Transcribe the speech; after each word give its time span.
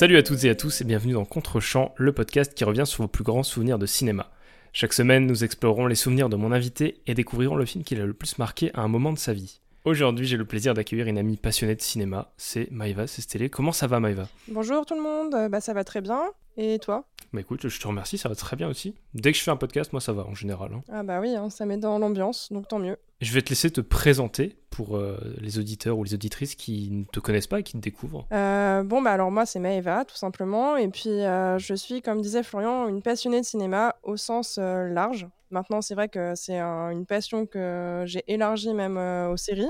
Salut 0.00 0.16
à 0.16 0.22
toutes 0.22 0.44
et 0.44 0.48
à 0.48 0.54
tous 0.54 0.80
et 0.80 0.84
bienvenue 0.84 1.12
dans 1.12 1.26
Contre-champ, 1.26 1.92
le 1.98 2.14
podcast 2.14 2.54
qui 2.54 2.64
revient 2.64 2.86
sur 2.86 3.02
vos 3.02 3.08
plus 3.08 3.22
grands 3.22 3.42
souvenirs 3.42 3.78
de 3.78 3.84
cinéma. 3.84 4.30
Chaque 4.72 4.94
semaine, 4.94 5.26
nous 5.26 5.44
explorerons 5.44 5.86
les 5.86 5.94
souvenirs 5.94 6.30
de 6.30 6.36
mon 6.36 6.52
invité 6.52 7.02
et 7.06 7.12
découvrirons 7.12 7.54
le 7.54 7.66
film 7.66 7.84
qui 7.84 7.96
l'a 7.96 8.06
le 8.06 8.14
plus 8.14 8.38
marqué 8.38 8.70
à 8.72 8.80
un 8.80 8.88
moment 8.88 9.12
de 9.12 9.18
sa 9.18 9.34
vie. 9.34 9.60
Aujourd'hui, 9.84 10.26
j'ai 10.26 10.38
le 10.38 10.46
plaisir 10.46 10.72
d'accueillir 10.72 11.06
une 11.06 11.18
amie 11.18 11.36
passionnée 11.36 11.74
de 11.74 11.82
cinéma, 11.82 12.32
c'est 12.38 12.70
Maïva 12.70 13.06
Sestélé. 13.06 13.50
Comment 13.50 13.72
ça 13.72 13.88
va 13.88 14.00
Maïva? 14.00 14.26
Bonjour 14.48 14.86
tout 14.86 14.94
le 14.94 15.02
monde, 15.02 15.34
Euh, 15.34 15.50
bah 15.50 15.60
ça 15.60 15.74
va 15.74 15.84
très 15.84 16.00
bien. 16.00 16.22
Et 16.56 16.78
toi 16.78 17.04
Bah 17.32 17.40
écoute, 17.40 17.68
je 17.68 17.80
te 17.80 17.86
remercie, 17.86 18.18
ça 18.18 18.28
va 18.28 18.34
très 18.34 18.56
bien 18.56 18.68
aussi. 18.68 18.94
Dès 19.14 19.32
que 19.32 19.38
je 19.38 19.42
fais 19.42 19.50
un 19.50 19.56
podcast, 19.56 19.92
moi 19.92 20.00
ça 20.00 20.12
va 20.12 20.24
en 20.26 20.34
général. 20.34 20.72
hein. 20.74 20.82
Ah 20.92 21.02
bah 21.02 21.20
oui, 21.20 21.34
hein, 21.36 21.48
ça 21.50 21.64
met 21.66 21.76
dans 21.78 21.98
l'ambiance, 21.98 22.52
donc 22.52 22.68
tant 22.68 22.78
mieux. 22.78 22.96
Je 23.20 23.32
vais 23.32 23.42
te 23.42 23.50
laisser 23.50 23.70
te 23.70 23.80
présenter 23.80 24.56
pour 24.70 24.96
euh, 24.96 25.18
les 25.38 25.58
auditeurs 25.58 25.98
ou 25.98 26.04
les 26.04 26.14
auditrices 26.14 26.54
qui 26.54 26.90
ne 26.90 27.04
te 27.04 27.20
connaissent 27.20 27.46
pas 27.46 27.60
et 27.60 27.62
qui 27.62 27.74
te 27.74 27.78
découvrent. 27.78 28.26
Euh, 28.32 28.82
bon 28.82 29.02
bah 29.02 29.12
alors 29.12 29.30
moi 29.30 29.46
c'est 29.46 29.58
Maëva 29.60 30.04
tout 30.04 30.16
simplement, 30.16 30.76
et 30.76 30.88
puis 30.88 31.08
euh, 31.10 31.58
je 31.58 31.74
suis 31.74 32.02
comme 32.02 32.20
disait 32.22 32.42
Florian 32.42 32.88
une 32.88 33.02
passionnée 33.02 33.40
de 33.40 33.46
cinéma 33.46 33.96
au 34.02 34.16
sens 34.16 34.58
large. 34.58 35.28
Maintenant 35.50 35.82
c'est 35.82 35.94
vrai 35.94 36.08
que 36.08 36.32
c'est 36.34 36.58
un- 36.58 36.90
une 36.90 37.06
passion 37.06 37.44
que 37.46 38.04
j'ai 38.06 38.24
élargie 38.26 38.72
même 38.74 38.96
aux 38.96 39.36
séries. 39.36 39.68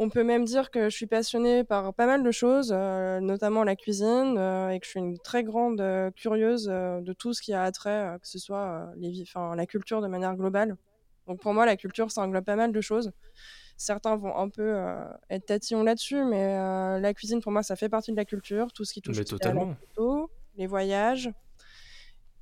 On 0.00 0.10
peut 0.10 0.22
même 0.22 0.44
dire 0.44 0.70
que 0.70 0.88
je 0.88 0.94
suis 0.94 1.08
passionnée 1.08 1.64
par 1.64 1.92
pas 1.92 2.06
mal 2.06 2.22
de 2.22 2.30
choses, 2.30 2.72
euh, 2.72 3.18
notamment 3.18 3.64
la 3.64 3.74
cuisine, 3.74 4.36
euh, 4.38 4.70
et 4.70 4.78
que 4.78 4.86
je 4.86 4.90
suis 4.90 5.00
une 5.00 5.18
très 5.18 5.42
grande 5.42 5.80
euh, 5.80 6.12
curieuse 6.12 6.66
de 6.66 7.12
tout 7.12 7.34
ce 7.34 7.42
qui 7.42 7.52
a 7.52 7.64
attrait, 7.64 8.16
que 8.22 8.28
ce 8.28 8.38
soit 8.38 8.92
les 8.96 9.22
enfin, 9.22 9.56
la 9.56 9.66
culture 9.66 10.00
de 10.00 10.06
manière 10.06 10.36
globale. 10.36 10.76
Donc 11.26 11.40
pour 11.40 11.52
moi, 11.52 11.66
la 11.66 11.76
culture, 11.76 12.12
ça 12.12 12.22
englobe 12.22 12.44
pas 12.44 12.54
mal 12.54 12.70
de 12.70 12.80
choses. 12.80 13.10
Certains 13.76 14.16
vont 14.16 14.36
un 14.36 14.48
peu 14.48 14.80
être 15.30 15.46
tatillons 15.46 15.82
là-dessus, 15.82 16.24
mais 16.24 16.56
la 17.00 17.12
cuisine, 17.12 17.40
pour 17.40 17.52
moi, 17.52 17.62
ça 17.62 17.76
fait 17.76 17.88
partie 17.88 18.12
de 18.12 18.16
la 18.16 18.24
culture. 18.24 18.72
Tout 18.72 18.84
ce 18.84 18.94
qui 18.94 19.02
touche 19.02 19.18
à 19.18 19.52
la 19.52 19.60
photo, 19.60 20.30
les 20.56 20.66
voyages, 20.66 21.30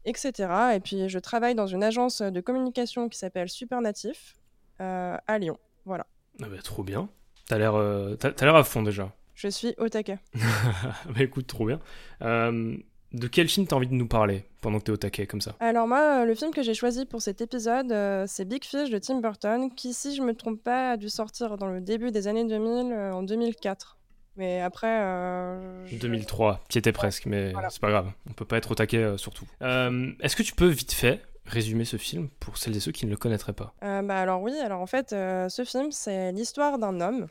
etc. 0.04 0.76
Et 0.76 0.80
puis, 0.80 1.08
je 1.08 1.18
travaille 1.18 1.54
dans 1.54 1.66
une 1.66 1.82
agence 1.82 2.22
de 2.22 2.40
communication 2.40 3.08
qui 3.08 3.18
s'appelle 3.18 3.48
Supernatif 3.48 4.36
à 4.78 5.38
Lyon. 5.38 5.58
Voilà. 5.84 6.06
Ah 6.42 6.48
bah 6.48 6.62
trop 6.62 6.84
bien. 6.84 7.08
T'as 7.48 7.58
l'air 7.58 7.74
euh, 7.74 8.14
t'as- 8.16 8.32
t'as 8.32 8.44
l'air 8.46 8.56
à 8.56 8.64
fond 8.64 8.82
déjà. 8.82 9.12
Je 9.34 9.48
suis 9.48 9.74
au 9.78 9.88
taquet. 9.88 10.18
bah 10.34 11.20
écoute, 11.20 11.46
trop 11.46 11.66
bien. 11.66 11.78
Euh, 12.22 12.76
de 13.12 13.26
quel 13.28 13.48
film 13.48 13.66
t'as 13.66 13.76
envie 13.76 13.86
de 13.86 13.94
nous 13.94 14.08
parler 14.08 14.44
pendant 14.62 14.78
que 14.78 14.84
t'es 14.84 14.92
au 14.92 14.96
taquet 14.96 15.26
comme 15.26 15.40
ça? 15.40 15.54
Alors 15.60 15.86
moi, 15.86 16.22
euh, 16.22 16.24
le 16.24 16.34
film 16.34 16.52
que 16.52 16.62
j'ai 16.62 16.74
choisi 16.74 17.04
pour 17.06 17.22
cet 17.22 17.40
épisode, 17.40 17.92
euh, 17.92 18.24
c'est 18.26 18.44
Big 18.46 18.64
Fish 18.64 18.90
de 18.90 18.98
Tim 18.98 19.20
Burton, 19.20 19.70
qui, 19.74 19.92
si 19.92 20.16
je 20.16 20.22
me 20.22 20.34
trompe 20.34 20.62
pas, 20.62 20.92
a 20.92 20.96
dû 20.96 21.08
sortir 21.10 21.56
dans 21.56 21.66
le 21.66 21.80
début 21.80 22.10
des 22.10 22.28
années 22.28 22.44
2000, 22.44 22.92
euh, 22.92 23.12
en 23.12 23.22
2004. 23.22 23.98
Mais 24.38 24.60
après... 24.60 25.00
euh, 25.02 25.86
je- 25.86 25.96
2003, 25.96 26.64
qui 26.68 26.78
était 26.78 26.92
presque, 26.92 27.26
mais 27.26 27.52
Voilà. 27.52 27.70
c'est 27.70 27.80
pas 27.80 27.90
grave. 27.90 28.10
On 28.28 28.32
peut 28.32 28.44
pas 28.44 28.56
être 28.58 28.70
au 28.72 28.74
taquet 28.74 28.98
euh, 28.98 29.16
surtout. 29.16 29.46
Euh, 29.62 30.12
Est-ce 30.20 30.34
que 30.36 30.42
tu 30.42 30.54
peux 30.54 30.66
vite 30.66 30.92
fait 30.92 31.22
résumer 31.46 31.84
ce 31.84 31.96
film 31.96 32.28
pour 32.40 32.58
celles 32.58 32.76
et 32.76 32.80
ceux 32.80 32.92
qui 32.92 33.06
ne 33.06 33.10
le 33.10 33.16
connaîtraient 33.16 33.52
pas 33.52 33.74
Euh, 33.82 34.02
bah 34.02 34.18
alors 34.20 34.42
oui, 34.42 34.52
alors 34.58 34.80
en 34.80 34.86
fait, 34.86 35.12
euh, 35.12 35.48
ce 35.48 35.64
film, 35.64 35.90
c'est 35.92 36.32
l'histoire 36.32 36.78
d'un 36.78 37.00
homme 37.00 37.26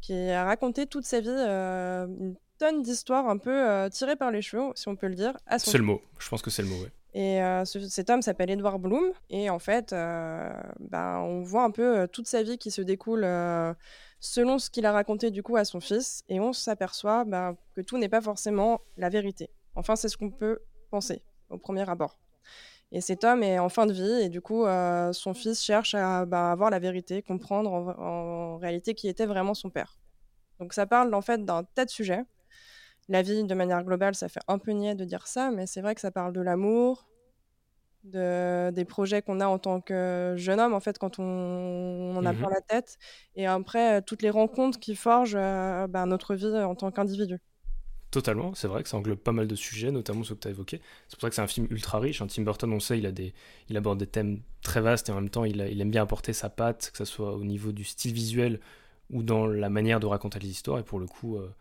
qui 0.00 0.14
a 0.30 0.44
raconté 0.44 0.86
toute 0.86 1.04
sa 1.04 1.20
vie 1.20 1.28
euh, 1.30 2.06
une 2.06 2.36
tonne 2.58 2.82
d'histoires 2.82 3.28
un 3.28 3.38
peu 3.38 3.88
tirées 3.90 4.16
par 4.16 4.30
les 4.30 4.42
cheveux, 4.42 4.64
si 4.74 4.86
on 4.88 4.96
peut 4.96 5.08
le 5.08 5.14
dire, 5.16 5.36
à 5.46 5.58
son 5.58 5.70
C'est 5.70 5.78
le 5.78 5.84
mot. 5.84 6.00
Je 6.18 6.28
pense 6.28 6.40
que 6.42 6.50
c'est 6.50 6.62
le 6.62 6.68
mot, 6.68 6.76
ouais. 6.76 6.92
Et 7.16 7.40
ce- 7.64 7.88
cet 7.88 8.10
homme 8.10 8.22
s'appelle 8.22 8.50
Edward 8.50 8.80
Bloom. 8.80 9.12
Et 9.30 9.50
en 9.50 9.58
fait, 9.58 9.90
ben, 9.92 11.18
on 11.20 11.42
voit 11.42 11.64
un 11.64 11.70
peu 11.70 12.06
toute 12.12 12.26
sa 12.28 12.42
vie 12.42 12.58
qui 12.58 12.70
se 12.70 12.80
découle 12.82 13.24
selon 14.20 14.58
ce 14.58 14.70
qu'il 14.70 14.86
a 14.86 14.92
raconté 14.92 15.30
du 15.30 15.42
coup 15.42 15.56
à 15.56 15.64
son 15.64 15.80
fils. 15.80 16.22
Et 16.28 16.38
on 16.40 16.52
s'aperçoit 16.52 17.24
ben, 17.24 17.56
que 17.74 17.80
tout 17.80 17.98
n'est 17.98 18.08
pas 18.08 18.20
forcément 18.20 18.80
la 18.96 19.08
vérité. 19.08 19.50
Enfin, 19.74 19.96
c'est 19.96 20.08
ce 20.08 20.16
qu'on 20.16 20.30
peut 20.30 20.60
penser 20.90 21.22
au 21.50 21.58
premier 21.58 21.88
abord. 21.88 22.18
Et 22.94 23.02
cet 23.02 23.24
homme 23.24 23.42
est 23.42 23.58
en 23.58 23.68
fin 23.68 23.86
de 23.86 23.92
vie 23.92 24.22
et 24.24 24.30
du 24.30 24.40
coup, 24.40 24.64
euh, 24.66 25.12
son 25.12 25.34
fils 25.34 25.62
cherche 25.62 25.94
à 25.96 26.26
ben, 26.26 26.50
avoir 26.52 26.70
la 26.70 26.78
vérité, 26.80 27.22
comprendre 27.22 27.72
en, 27.72 27.88
en 28.54 28.58
réalité 28.58 28.94
qui 28.94 29.08
était 29.08 29.26
vraiment 29.26 29.54
son 29.54 29.70
père. 29.70 29.98
Donc 30.60 30.74
ça 30.74 30.86
parle 30.86 31.14
en 31.14 31.22
fait 31.22 31.44
d'un 31.44 31.64
tas 31.64 31.84
de 31.86 31.90
sujets. 31.90 32.24
La 33.08 33.22
vie, 33.22 33.44
de 33.44 33.54
manière 33.54 33.84
globale, 33.84 34.14
ça 34.14 34.28
fait 34.28 34.40
un 34.48 34.58
peu 34.58 34.72
niais 34.72 34.94
de 34.96 35.04
dire 35.04 35.26
ça, 35.26 35.50
mais 35.52 35.66
c'est 35.66 35.82
vrai 35.82 35.94
que 35.94 36.00
ça 36.02 36.12
parle 36.12 36.32
de 36.32 36.40
l'amour, 36.42 37.08
de, 38.04 38.70
des 38.70 38.84
projets 38.84 39.22
qu'on 39.22 39.40
a 39.40 39.46
en 39.46 39.58
tant 39.58 39.80
que 39.80 40.34
jeune 40.36 40.60
homme, 40.60 40.74
en 40.74 40.80
fait, 40.80 40.98
quand 40.98 41.18
on, 41.18 41.22
on 41.24 42.16
en 42.16 42.26
a 42.26 42.32
Mhm. 42.32 42.38
plein 42.38 42.50
la 42.50 42.60
tête, 42.60 42.98
et 43.36 43.46
après, 43.46 44.02
toutes 44.02 44.22
les 44.22 44.30
rencontres 44.30 44.78
qui 44.80 44.94
forgent 44.96 45.36
euh, 45.36 45.86
ben, 45.88 46.06
notre 46.06 46.34
vie 46.34 46.46
en 46.46 46.74
tant 46.74 46.90
qu'individu. 46.92 47.38
Totalement, 48.14 48.54
c'est 48.54 48.68
vrai 48.68 48.84
que 48.84 48.88
ça 48.88 48.96
englobe 48.96 49.18
pas 49.18 49.32
mal 49.32 49.48
de 49.48 49.56
sujets, 49.56 49.90
notamment 49.90 50.22
ceux 50.22 50.36
que 50.36 50.40
tu 50.42 50.46
as 50.46 50.52
évoqués. 50.52 50.80
C'est 51.08 51.16
pour 51.16 51.22
ça 51.22 51.30
que 51.30 51.34
c'est 51.34 51.42
un 51.42 51.48
film 51.48 51.66
ultra 51.68 51.98
riche. 51.98 52.22
Un 52.22 52.28
Tim 52.28 52.42
Burton, 52.42 52.72
on 52.72 52.78
sait, 52.78 52.96
il, 52.96 53.76
aborde 53.76 53.98
des 53.98 54.06
thèmes 54.06 54.40
très 54.62 54.80
vastes 54.80 55.08
et 55.08 55.12
en 55.12 55.16
même 55.16 55.30
temps, 55.30 55.44
il, 55.44 55.60
aime 55.60 55.90
bien 55.90 56.04
apporter 56.04 56.32
sa 56.32 56.48
patte, 56.48 56.92
que 56.92 56.98
ce 56.98 57.04
soit 57.04 57.34
au 57.34 57.42
niveau 57.42 57.72
du 57.72 57.82
style 57.82 58.12
visuel 58.12 58.60
ou 59.10 59.24
dans 59.24 59.48
la 59.48 59.68
manière 59.68 59.98
de 59.98 60.06
raconter 60.06 60.38
les 60.38 60.46
histoires. 60.46 60.78
Et 60.78 60.84
pour 60.84 61.00
le 61.00 61.08
coup, 61.08 61.38
euh, 61.38 61.52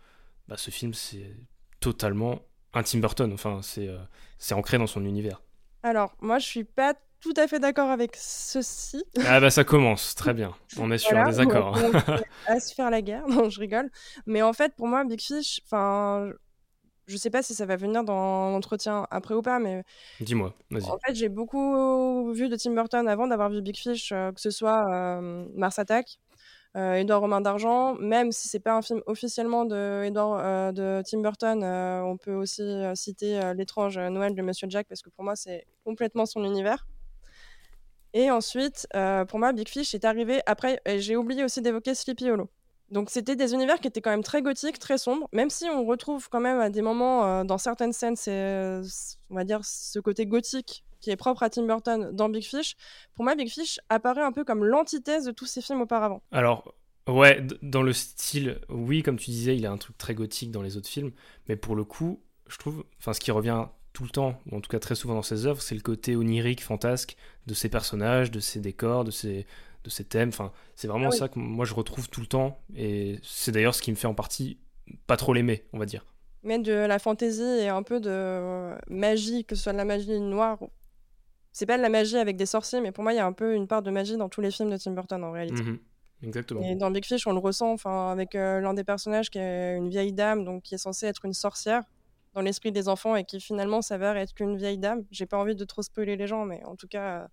bah, 0.47 0.55
ce 0.55 0.69
film, 0.69 0.93
c'est 0.93 1.35
totalement 1.79 2.43
un 2.75 2.83
Tim 2.83 2.99
Burton. 2.99 3.33
Enfin, 3.33 3.61
euh, 3.79 4.05
c'est 4.37 4.53
ancré 4.53 4.77
dans 4.77 4.85
son 4.85 5.05
univers. 5.05 5.41
Alors, 5.81 6.15
moi, 6.21 6.37
je 6.37 6.45
suis 6.45 6.65
pas 6.65 6.93
tout 7.23 7.33
à 7.37 7.47
fait 7.47 7.59
d'accord 7.59 7.89
avec 7.89 8.15
ceci. 8.15 9.03
Ah 9.25 9.39
bah 9.39 9.49
ça 9.49 9.63
commence, 9.63 10.13
très 10.15 10.33
bien. 10.33 10.53
On 10.79 10.91
est 10.91 10.97
sur 10.99 11.11
Voilà, 11.11 11.25
un 11.25 11.29
désaccord. 11.29 11.75
on- 11.81 12.11
on 12.13 12.19
à 12.47 12.59
se 12.59 12.73
faire 12.75 12.89
la 12.91 13.01
guerre. 13.01 13.27
Non, 13.27 13.49
je 13.49 13.59
rigole. 13.59 13.89
Mais 14.25 14.41
en 14.41 14.53
fait, 14.53 14.75
pour 14.75 14.87
moi, 14.87 15.03
Big 15.05 15.21
Fish, 15.21 15.61
enfin, 15.65 16.29
je 17.07 17.17
sais 17.17 17.29
pas 17.29 17.41
si 17.41 17.53
ça 17.53 17.65
va 17.65 17.75
venir 17.75 18.03
dans 18.03 18.51
l'entretien 18.51 19.07
après 19.11 19.33
ou 19.35 19.41
pas, 19.41 19.59
mais 19.59 19.83
Dis-moi, 20.19 20.53
vas-y. 20.69 20.89
En 20.89 20.97
fait, 20.99 21.15
j'ai 21.15 21.29
beaucoup 21.29 22.31
vu 22.33 22.49
de 22.49 22.55
Tim 22.55 22.73
Burton 22.73 23.07
avant 23.07 23.27
d'avoir 23.27 23.49
vu 23.49 23.61
Big 23.61 23.77
Fish, 23.77 24.11
euh, 24.11 24.31
que 24.31 24.39
ce 24.41 24.49
soit 24.51 24.85
euh, 24.91 25.45
Mars 25.55 25.79
Attack, 25.79 26.19
euh, 26.75 26.95
Édouard 26.95 27.21
Romain 27.21 27.39
d'Argent, 27.41 27.93
même 27.95 28.31
si 28.31 28.47
c'est 28.47 28.59
pas 28.59 28.73
un 28.73 28.81
film 28.81 29.01
officiellement 29.05 29.65
de, 29.65 30.03
Edouard, 30.05 30.39
euh, 30.43 30.71
de 30.71 31.03
Tim 31.09 31.21
Burton, 31.21 31.63
on 31.63 32.17
peut 32.17 32.33
aussi 32.33 32.63
citer 32.95 33.53
L'étrange 33.55 33.97
Noël 33.99 34.33
de 34.33 34.41
Monsieur 34.41 34.67
Jack, 34.69 34.87
parce 34.87 35.01
que 35.01 35.09
pour 35.09 35.23
moi, 35.23 35.35
c'est 35.35 35.65
complètement 35.85 36.25
son 36.25 36.43
univers. 36.43 36.85
Et 38.13 38.29
ensuite, 38.29 38.87
euh, 38.95 39.25
pour 39.25 39.39
moi, 39.39 39.53
Big 39.53 39.67
Fish 39.67 39.95
est 39.95 40.05
arrivé 40.05 40.41
après, 40.45 40.81
j'ai 40.97 41.15
oublié 41.15 41.43
aussi 41.43 41.61
d'évoquer 41.61 41.95
Sleepy 41.95 42.29
Hollow. 42.29 42.49
Donc 42.89 43.09
c'était 43.09 43.35
des 43.35 43.53
univers 43.53 43.79
qui 43.79 43.87
étaient 43.87 44.01
quand 44.01 44.11
même 44.11 44.23
très 44.23 44.43
gothiques, 44.43 44.77
très 44.77 44.99
sombres, 44.99 45.27
même 45.33 45.49
si 45.49 45.65
on 45.65 45.83
retrouve 45.83 46.29
quand 46.29 46.39
même 46.39 46.59
à 46.59 46.69
des 46.69 46.83
moments 46.83 47.25
euh, 47.25 47.43
dans 47.43 47.57
certaines 47.57 47.91
scènes, 47.91 48.15
c'est, 48.15 48.31
euh, 48.31 48.83
on 49.31 49.35
va 49.35 49.43
dire, 49.43 49.61
ce 49.63 49.99
côté 49.99 50.27
gothique 50.27 50.83
qui 50.99 51.09
est 51.09 51.15
propre 51.15 51.41
à 51.41 51.49
Tim 51.49 51.65
Burton 51.65 52.11
dans 52.13 52.29
Big 52.29 52.43
Fish. 52.43 52.75
Pour 53.15 53.25
moi, 53.25 53.35
Big 53.35 53.49
Fish 53.49 53.79
apparaît 53.89 54.21
un 54.21 54.31
peu 54.31 54.45
comme 54.45 54.63
l'antithèse 54.63 55.25
de 55.25 55.31
tous 55.31 55.47
ces 55.47 55.61
films 55.61 55.81
auparavant. 55.81 56.21
Alors, 56.31 56.75
ouais, 57.09 57.45
dans 57.61 57.81
le 57.81 57.93
style, 57.93 58.61
oui, 58.69 59.01
comme 59.01 59.17
tu 59.17 59.31
disais, 59.31 59.55
il 59.57 59.65
a 59.65 59.71
un 59.71 59.77
truc 59.77 59.97
très 59.97 60.13
gothique 60.13 60.51
dans 60.51 60.61
les 60.61 60.77
autres 60.77 60.87
films, 60.87 61.11
mais 61.49 61.55
pour 61.55 61.75
le 61.75 61.83
coup, 61.83 62.21
je 62.47 62.57
trouve, 62.57 62.85
enfin, 62.99 63.13
ce 63.13 63.19
qui 63.19 63.31
revient 63.31 63.65
tout 63.93 64.03
le 64.03 64.09
temps, 64.09 64.39
ou 64.51 64.57
en 64.57 64.61
tout 64.61 64.69
cas 64.69 64.79
très 64.79 64.95
souvent 64.95 65.13
dans 65.13 65.21
ses 65.21 65.45
œuvres, 65.45 65.61
c'est 65.61 65.75
le 65.75 65.81
côté 65.81 66.15
onirique, 66.15 66.63
fantasque 66.63 67.15
de 67.45 67.53
ses 67.53 67.69
personnages, 67.69 68.31
de 68.31 68.39
ses 68.39 68.59
décors, 68.59 69.03
de 69.03 69.11
ses, 69.11 69.45
de 69.83 69.89
ses 69.89 70.03
thèmes. 70.03 70.29
Enfin, 70.29 70.51
c'est 70.75 70.87
vraiment 70.87 71.07
Ah 71.07 71.13
oui. 71.13 71.17
ça 71.17 71.27
que 71.29 71.37
moi 71.39 71.65
je 71.65 71.73
retrouve 71.73 72.09
tout 72.09 72.21
le 72.21 72.27
temps, 72.27 72.59
et 72.75 73.19
c'est 73.23 73.51
d'ailleurs 73.51 73.75
ce 73.75 73.81
qui 73.81 73.91
me 73.91 73.95
fait 73.95 74.07
en 74.07 74.15
partie 74.15 74.57
pas 75.07 75.15
trop 75.15 75.33
l'aimer, 75.33 75.63
on 75.73 75.77
va 75.79 75.85
dire. 75.85 76.05
Mais 76.43 76.59
de 76.59 76.73
la 76.73 76.99
fantaisie 76.99 77.41
et 77.41 77.69
un 77.69 77.83
peu 77.83 78.01
de 78.01 78.09
euh, 78.09 78.75
magie, 78.89 79.45
que 79.45 79.55
ce 79.55 79.63
soit 79.63 79.71
de 79.73 79.77
la 79.77 79.85
magie 79.85 80.19
noire. 80.19 80.57
C'est 81.53 81.65
pas 81.67 81.77
de 81.77 81.83
la 81.83 81.89
magie 81.89 82.17
avec 82.17 82.35
des 82.35 82.47
sorciers, 82.47 82.81
mais 82.81 82.91
pour 82.91 83.03
moi, 83.03 83.13
il 83.13 83.17
y 83.17 83.19
a 83.19 83.25
un 83.25 83.31
peu 83.31 83.53
une 83.53 83.67
part 83.67 83.81
de 83.83 83.91
magie 83.91 84.17
dans 84.17 84.27
tous 84.27 84.41
les 84.41 84.49
films 84.51 84.71
de 84.71 84.77
Tim 84.77 84.91
Burton 84.91 85.23
en 85.23 85.31
réalité. 85.31 85.61
Mhm. 85.63 85.79
Exactement. 86.23 86.61
Et 86.63 86.75
dans 86.75 86.89
Big 86.89 87.05
Fish, 87.05 87.27
on 87.27 87.31
le 87.33 87.39
ressent, 87.39 87.71
enfin, 87.71 88.09
avec 88.11 88.33
euh, 88.33 88.59
l'un 88.59 88.73
des 88.73 88.83
personnages 88.83 89.29
qui 89.29 89.37
est 89.39 89.77
une 89.77 89.89
vieille 89.89 90.13
dame, 90.13 90.43
donc 90.45 90.63
qui 90.63 90.75
est 90.75 90.79
censée 90.79 91.05
être 91.05 91.25
une 91.25 91.33
sorcière 91.33 91.83
dans 92.33 92.41
l'esprit 92.41 92.71
des 92.71 92.89
enfants 92.89 93.15
et 93.15 93.23
qui 93.23 93.39
finalement 93.39 93.81
s'avère 93.81 94.17
être 94.17 94.33
qu'une 94.33 94.57
vieille 94.57 94.77
dame. 94.77 95.05
J'ai 95.11 95.25
pas 95.25 95.37
envie 95.37 95.55
de 95.55 95.65
trop 95.65 95.81
spoiler 95.81 96.15
les 96.15 96.27
gens, 96.27 96.45
mais 96.45 96.63
en 96.65 96.75
tout 96.75 96.87
cas, 96.87 97.21
euh, 97.21 97.27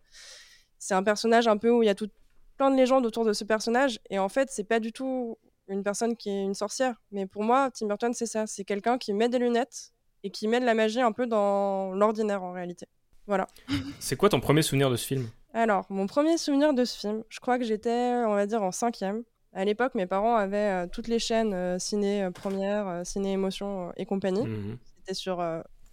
c'est 0.79 0.94
un 0.94 1.02
personnage 1.02 1.49
un 1.49 1.56
peu 1.56 1.70
où 1.70 1.82
il 1.82 1.87
y 1.87 1.91
a 1.91 1.94
tout, 1.94 2.11
plein 2.56 2.70
de 2.70 2.76
légendes 2.76 3.06
autour 3.06 3.25
de 3.25 3.32
ce 3.32 3.44
personnage. 3.44 4.00
Et 4.11 4.19
en 4.19 4.29
fait, 4.29 4.50
c'est 4.50 4.64
pas 4.64 4.81
du 4.81 4.93
tout 4.93 5.38
une 5.69 5.82
personne 5.82 6.17
qui 6.17 6.29
est 6.29 6.43
une 6.43 6.55
sorcière. 6.55 7.00
Mais 7.12 7.26
pour 7.26 7.43
moi, 7.43 7.70
Tim 7.70 7.87
Burton, 7.87 8.12
c'est 8.12 8.26
ça. 8.26 8.47
C'est 8.47 8.64
quelqu'un 8.64 8.99
qui 8.99 9.12
met 9.12 9.29
des 9.29 9.38
lunettes 9.38 9.93
et 10.23 10.31
qui 10.31 10.49
met 10.49 10.61
de 10.61 10.67
la 10.67 10.75
magie 10.75 11.00
un 11.00 11.12
peu 11.12 11.26
dans 11.26 11.93
l'ordinaire 11.93 12.43
en 12.43 12.52
réalité. 12.52 12.87
Voilà. 13.26 13.47
C'est 14.00 14.17
quoi 14.17 14.29
ton 14.29 14.41
premier 14.41 14.62
souvenir 14.62 14.91
de 14.91 14.97
ce 14.97 15.06
film? 15.06 15.29
Alors, 15.55 15.87
mon 15.88 16.06
premier 16.06 16.37
souvenir 16.37 16.75
de 16.75 16.85
ce 16.85 16.99
film, 16.99 17.23
je 17.29 17.41
crois 17.41 17.58
que 17.58 17.64
j'étais, 17.64 18.23
on 18.26 18.35
va 18.35 18.47
dire, 18.47 18.62
en 18.62 18.73
cinquième. 18.73 19.23
À 19.52 19.64
l'époque, 19.64 19.94
mes 19.94 20.06
parents 20.06 20.37
avaient 20.37 20.85
euh, 20.85 20.87
toutes 20.87 21.08
les 21.08 21.19
chaînes 21.19 21.52
euh, 21.52 21.79
ciné 21.79 22.23
euh, 22.23 22.31
première, 22.31 23.02
ciné 23.05 23.32
émotion 23.32 23.93
et 23.97 24.06
compagnie. 24.06 24.47
Mhm. 24.47 24.79
C'était 24.99 25.14
sur 25.14 25.44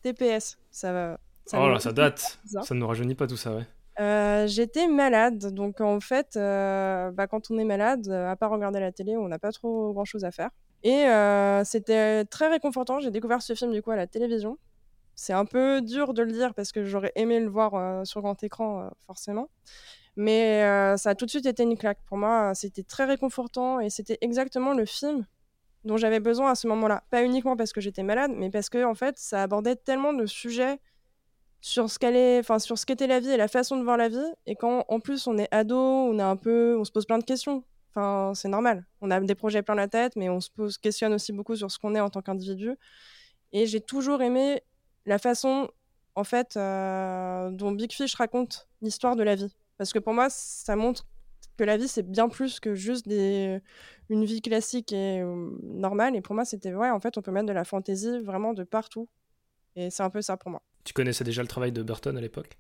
TPS. 0.04 0.57
Ça 0.69 0.94
va. 0.94 1.19
ça 1.45 1.59
Oh 1.62 1.69
là, 1.69 1.80
ça 1.80 1.92
date. 1.92 2.39
Ça. 2.45 2.62
Ça 2.62 2.75
ne 2.75 2.80
nous 2.80 2.88
rajeunit 2.88 3.15
pas 3.15 3.25
tout 3.25 3.38
ça, 3.38 3.56
ouais. 3.56 3.65
Euh, 4.00 4.45
J'étais 4.45 4.88
malade, 4.88 5.54
donc 5.56 5.81
en 5.81 6.00
fait, 6.00 6.36
euh, 6.36 7.09
bah, 7.12 7.25
quand 7.25 7.50
on 7.50 7.57
est 7.57 7.63
malade, 7.63 8.07
à 8.09 8.36
part 8.36 8.51
regarder 8.51 8.80
la 8.80 8.92
télé, 8.92 9.18
on 9.18 9.27
n'a 9.27 9.39
pas 9.39 9.51
trop 9.51 9.92
grand 9.92 10.06
chose 10.06 10.24
à 10.24 10.31
faire. 10.31 10.51
Et 10.83 11.06
c'était 11.65 12.24
très 12.25 12.48
réconfortant. 12.50 13.00
J'ai 13.00 13.12
découvert 13.12 13.42
ce 13.42 13.56
film 13.56 13.74
du 13.74 13.81
coup 13.81 13.92
à 13.92 13.95
la 13.95 14.06
télévision. 14.07 14.57
C'est 15.15 15.33
un 15.33 15.45
peu 15.45 15.81
dur 15.81 16.13
de 16.13 16.21
le 16.21 16.31
dire 16.31 16.54
parce 16.54 16.71
que 16.71 16.86
j'aurais 16.86 17.12
aimé 17.15 17.39
le 17.39 17.50
voir 17.50 18.06
sur 18.06 18.21
grand 18.21 18.42
écran, 18.44 18.92
forcément. 19.07 19.50
Mais 20.18 20.62
ça 20.98 21.12
a 21.12 21.16
tout 21.16 21.25
de 21.25 21.30
suite 21.30 21.46
été 21.46 21.64
une 21.64 21.78
claque. 21.78 22.00
Pour 22.08 22.18
moi, 22.18 22.54
c'était 22.56 22.84
très 22.84 23.06
réconfortant 23.06 23.80
et 23.80 23.90
c'était 23.90 24.18
exactement 24.22 24.74
le 24.74 24.86
film 24.86 25.25
dont 25.86 25.96
j'avais 25.96 26.19
besoin 26.19 26.52
à 26.52 26.56
ce 26.56 26.68
moment-là. 26.68 27.04
Pas 27.12 27.24
uniquement 27.24 27.56
parce 27.56 27.72
que 27.72 27.81
j'étais 27.81 28.04
malade, 28.04 28.31
mais 28.36 28.50
parce 28.50 28.69
que 28.69 28.84
en 28.84 28.96
fait, 28.96 29.18
ça 29.18 29.44
abordait 29.44 29.75
tellement 29.75 30.14
de 30.14 30.25
sujets 30.25 30.80
sur 31.62 31.90
ce 31.90 32.00
qu'elle 32.00 32.40
enfin 32.40 32.60
sur 32.60 32.78
ce 32.78 32.86
qu'était 32.86 33.08
la 33.08 33.19
vie 33.19 33.30
et 33.30 33.38
la 33.38 33.48
façon 33.48 33.78
de 33.78 33.84
voir 33.84 33.98
la 33.98 34.10
vie. 34.10 34.34
Et 34.48 34.56
quand 34.56 34.86
en 34.88 35.00
plus 35.00 35.28
on 35.28 35.38
est 35.38 35.48
ado, 35.52 35.78
on 35.78 36.18
a 36.19 36.25
un 36.25 36.36
peu, 36.36 36.78
on 36.80 36.84
se 36.84 36.92
pose 36.92 37.06
plein 37.06 37.19
de 37.19 37.24
questions. 37.24 37.64
Enfin, 37.92 38.34
c'est 38.36 38.50
normal. 38.50 38.86
On 39.02 39.12
a 39.12 39.19
des 39.19 39.36
projets 39.36 39.62
plein 39.62 39.75
la 39.75 39.88
tête, 39.88 40.16
mais 40.16 40.30
on 40.30 40.40
se 40.40 40.50
pose, 40.52 40.78
questionne 40.78 41.14
aussi 41.14 41.31
beaucoup 41.31 41.56
sur 41.56 41.72
ce 41.72 41.80
qu'on 41.80 41.96
est 41.96 42.00
en 42.00 42.10
tant 42.10 42.22
qu'individu. 42.22 42.75
Et 43.54 43.66
j'ai 43.66 43.81
toujours 43.81 44.22
aimé 44.22 44.62
la 45.06 45.18
façon, 45.18 45.69
en 46.16 46.24
fait, 46.24 46.58
euh, 46.58 47.50
dont 47.52 47.72
Big 47.72 47.92
Fish 47.92 48.14
raconte 48.16 48.68
l'histoire 48.81 49.16
de 49.16 49.24
la 49.24 49.36
vie. 49.36 49.52
Parce 49.78 49.94
que 49.94 50.00
pour 50.00 50.14
moi, 50.14 50.28
ça 50.30 50.76
montre 50.76 51.06
que 51.58 51.64
la 51.64 51.78
vie, 51.78 51.88
c'est 51.88 52.04
bien 52.04 52.30
plus 52.30 52.60
que 52.60 52.76
juste 52.76 53.08
des... 53.08 53.60
une 54.10 54.26
vie 54.26 54.42
classique 54.42 54.92
et 54.92 55.22
euh, 55.22 55.50
normale. 55.64 56.16
Et 56.16 56.22
pour 56.22 56.36
moi, 56.36 56.46
c'était, 56.46 56.74
ouais, 56.74 56.90
en 56.90 57.00
fait, 57.00 57.18
on 57.18 57.22
peut 57.22 57.32
mettre 57.32 57.48
de 57.48 57.54
la 57.54 57.64
fantaisie 57.64 58.20
vraiment 58.20 58.54
de 58.54 58.64
partout. 58.64 59.08
Et 59.76 59.90
c'est 59.90 60.04
un 60.04 60.10
peu 60.10 60.22
ça 60.22 60.38
pour 60.38 60.52
moi. 60.52 60.62
Tu 60.84 60.94
connaissais 60.94 61.24
déjà 61.24 61.42
le 61.42 61.48
travail 61.48 61.72
de 61.72 61.84
Burton 61.84 62.18
à 62.18 62.22
l'époque? 62.22 62.58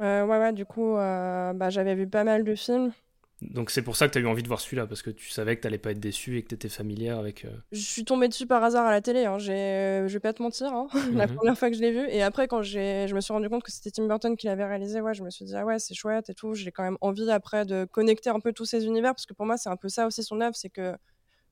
Euh, 0.00 0.24
Ouais, 0.24 0.38
ouais, 0.38 0.52
du 0.52 0.64
coup, 0.64 0.94
bah, 0.94 1.70
j'avais 1.70 1.94
vu 1.94 2.08
pas 2.08 2.24
mal 2.24 2.44
de 2.44 2.54
films. 2.54 2.92
Donc 3.42 3.70
c'est 3.70 3.82
pour 3.82 3.96
ça 3.96 4.06
que 4.06 4.12
tu 4.12 4.18
as 4.18 4.20
eu 4.20 4.26
envie 4.26 4.42
de 4.42 4.48
voir 4.48 4.60
celui-là, 4.60 4.86
parce 4.86 5.00
que 5.00 5.10
tu 5.10 5.30
savais 5.30 5.56
que 5.56 5.66
tu 5.66 5.78
pas 5.78 5.92
être 5.92 6.00
déçu 6.00 6.36
et 6.36 6.42
que 6.42 6.48
tu 6.48 6.54
étais 6.54 6.68
familière 6.68 7.18
avec... 7.18 7.46
Euh, 7.46 7.50
je 7.72 7.80
suis 7.80 8.04
tombée 8.04 8.28
dessus 8.28 8.46
par 8.46 8.62
hasard 8.62 8.86
à 8.86 8.90
la 8.90 9.00
télé, 9.00 9.24
hein. 9.24 9.38
je 9.38 10.06
vais 10.06 10.20
pas 10.20 10.34
te 10.34 10.42
mentir, 10.42 10.72
hein. 10.72 10.88
la 11.14 11.26
mhm. 11.26 11.36
première 11.36 11.58
fois 11.58 11.70
que 11.70 11.76
je 11.76 11.80
l'ai 11.80 11.90
vu. 11.90 12.06
Et 12.10 12.22
après, 12.22 12.48
quand 12.48 12.62
je 12.62 13.14
me 13.14 13.20
suis 13.20 13.32
rendu 13.32 13.48
compte 13.48 13.62
que 13.62 13.72
c'était 13.72 13.90
Tim 13.90 14.06
Burton 14.06 14.36
qui 14.36 14.46
l'avait 14.46 14.66
réalisé, 14.66 15.00
ouais, 15.00 15.14
je 15.14 15.22
me 15.22 15.30
suis 15.30 15.46
dit, 15.46 15.56
ah 15.56 15.64
ouais, 15.64 15.78
c'est 15.78 15.94
chouette 15.94 16.28
et 16.28 16.34
tout. 16.34 16.54
J'ai 16.54 16.70
quand 16.70 16.82
même 16.82 16.98
envie 17.00 17.30
après 17.30 17.64
de 17.64 17.86
connecter 17.90 18.28
un 18.28 18.40
peu 18.40 18.52
tous 18.52 18.66
ces 18.66 18.84
univers, 18.84 19.14
parce 19.14 19.24
que 19.24 19.32
pour 19.32 19.46
moi, 19.46 19.56
c'est 19.56 19.70
un 19.70 19.76
peu 19.76 19.88
ça 19.88 20.06
aussi 20.06 20.22
son 20.22 20.40
œuvre, 20.42 20.54
c'est 20.54 20.70
que, 20.70 20.94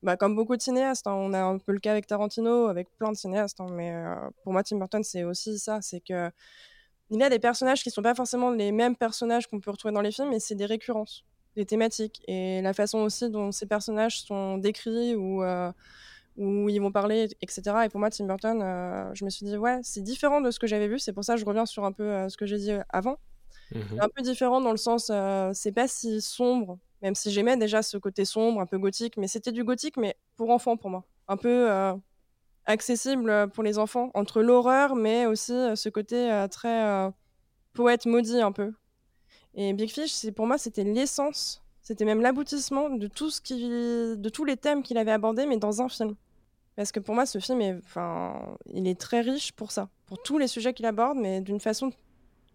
bah, 0.03 0.19
comme 0.19 0.37
beaucoup 0.37 0.57
de 0.57 0.63
cinéastes, 0.63 1.07
hein, 1.07 1.15
on 1.15 1.33
a 1.33 1.41
un 1.41 1.57
peu 1.57 1.73
le 1.73 1.81
cas 1.81 1.93
avec 1.93 2.07
Tarantino, 2.07 2.67
avec 2.67 2.89
plein 2.99 3.13
de 3.13 3.17
cinéastes, 3.17 3.61
mais 3.71 3.95
euh, 3.95 4.15
pour 4.45 4.53
moi, 4.53 4.63
Tim 4.63 4.77
Burton, 4.77 5.03
c'est 5.03 5.25
aussi 5.25 5.59
ça, 5.59 5.81
c'est 5.81 6.01
que... 6.01 6.31
Il 7.11 7.19
y 7.19 7.23
a 7.23 7.31
des 7.31 7.39
personnages 7.39 7.83
qui 7.83 7.91
sont 7.91 8.03
pas 8.03 8.15
forcément 8.15 8.51
les 8.51 8.71
mêmes 8.71 8.95
personnages 8.95 9.47
qu'on 9.47 9.61
peut 9.61 9.71
retrouver 9.71 9.95
dans 9.95 10.03
les 10.03 10.13
films, 10.13 10.29
mais 10.29 10.41
c'est 10.41 10.55
des 10.55 10.67
récurrences 10.67 11.25
les 11.59 11.67
thématiques 11.67 12.23
et 12.29 12.63
la 12.63 12.73
façon 12.73 13.01
aussi 13.01 13.29
dont 13.29 13.51
ces 13.51 13.67
personnages 13.67 14.23
sont 14.23 14.59
décrits 14.59 15.17
ou 15.17 15.43
euh, 15.43 15.73
où 16.37 16.69
ils 16.69 16.79
vont 16.79 16.93
parler, 16.93 17.29
etc. 17.43 17.63
Et 17.85 17.89
pour 17.89 17.99
moi, 17.99 18.11
Tim 18.11 18.27
Burton, 18.27 18.63
euh, 18.63 19.11
je 19.13 19.25
me 19.25 19.31
suis 19.31 19.45
dit, 19.45 19.57
ouais, 19.57 19.81
c'est 19.83 20.03
différent 20.03 20.41
de 20.41 20.53
ce 20.53 20.61
que 20.61 20.69
j'avais 20.69 20.87
vu. 20.87 21.01
C'est 21.01 21.13
pour 21.13 21.25
ça 21.25 21.35
que 21.35 21.41
je 21.41 21.45
reviens 21.45 21.67
sur 21.67 21.85
un 21.85 21.91
peu 21.91 22.05
euh, 22.05 22.29
ce 22.29 22.37
que 22.37 22.47
j'ai 22.47 22.59
dit 22.59 22.71
avant. 22.91 23.19
Mmh 23.73 24.01
un 24.01 24.09
peu 24.09 24.23
différent 24.23 24.63
dans 24.63 24.71
le 24.71 24.79
sens, 24.79 25.13
c'est 25.53 25.73
pas 25.73 25.89
si 25.89 26.23
sombre, 26.23 26.79
même 27.03 27.15
si 27.15 27.31
j'aimais 27.31 27.55
déjà 27.59 27.83
ce 27.83 27.99
côté 27.99 28.25
sombre, 28.25 28.63
un 28.63 28.67
peu 28.67 28.79
gothique, 28.79 29.19
mais 29.19 29.29
c'était 29.29 29.53
du 29.53 29.63
gothique, 29.63 29.99
mais 29.99 30.17
pour 30.37 30.49
enfants 30.49 30.79
pour 30.79 30.89
moi. 30.89 31.05
Un 31.27 31.37
peu 31.37 31.69
accessible 32.65 33.51
pour 33.51 33.63
les 33.63 33.79
enfants, 33.79 34.11
entre 34.15 34.41
l'horreur, 34.41 34.95
mais 34.95 35.27
aussi 35.27 35.53
ce 35.53 35.89
côté 35.91 36.47
très 36.51 37.11
poète 37.75 38.07
maudit 38.07 38.41
un 38.41 38.53
peu, 38.53 38.73
et 39.55 39.73
Big 39.73 39.91
Fish, 39.91 40.13
c'est 40.13 40.33
pour 40.33 40.47
moi, 40.47 40.59
c'était 40.59 40.85
l'essence, 40.85 41.63
c'était 41.83 42.05
même 42.05 42.21
l'aboutissement 42.21 42.91
de 42.91 43.07
tout 43.07 43.31
ce 43.31 43.41
qui, 43.41 43.57
de 43.57 44.29
tous 44.29 44.45
les 44.45 44.57
thèmes 44.57 44.83
qu'il 44.83 44.99
avait 44.99 45.13
abordés, 45.13 45.47
mais 45.47 45.57
dans 45.57 45.83
un 45.83 45.89
film. 45.89 46.15
Parce 46.77 46.93
que 46.93 47.01
pour 47.01 47.15
moi, 47.15 47.27
ce 47.27 47.39
film 47.39 47.61
est, 47.61 47.77
il 48.73 48.87
est 48.87 49.01
très 49.01 49.21
riche 49.21 49.53
pour 49.53 49.73
ça, 49.73 49.89
pour 50.07 50.23
tous 50.23 50.39
les 50.39 50.47
sujets 50.47 50.73
qu'il 50.73 50.87
aborde, 50.87 51.19
mais 51.19 51.41
d'une 51.41 51.61
façon 51.61 51.93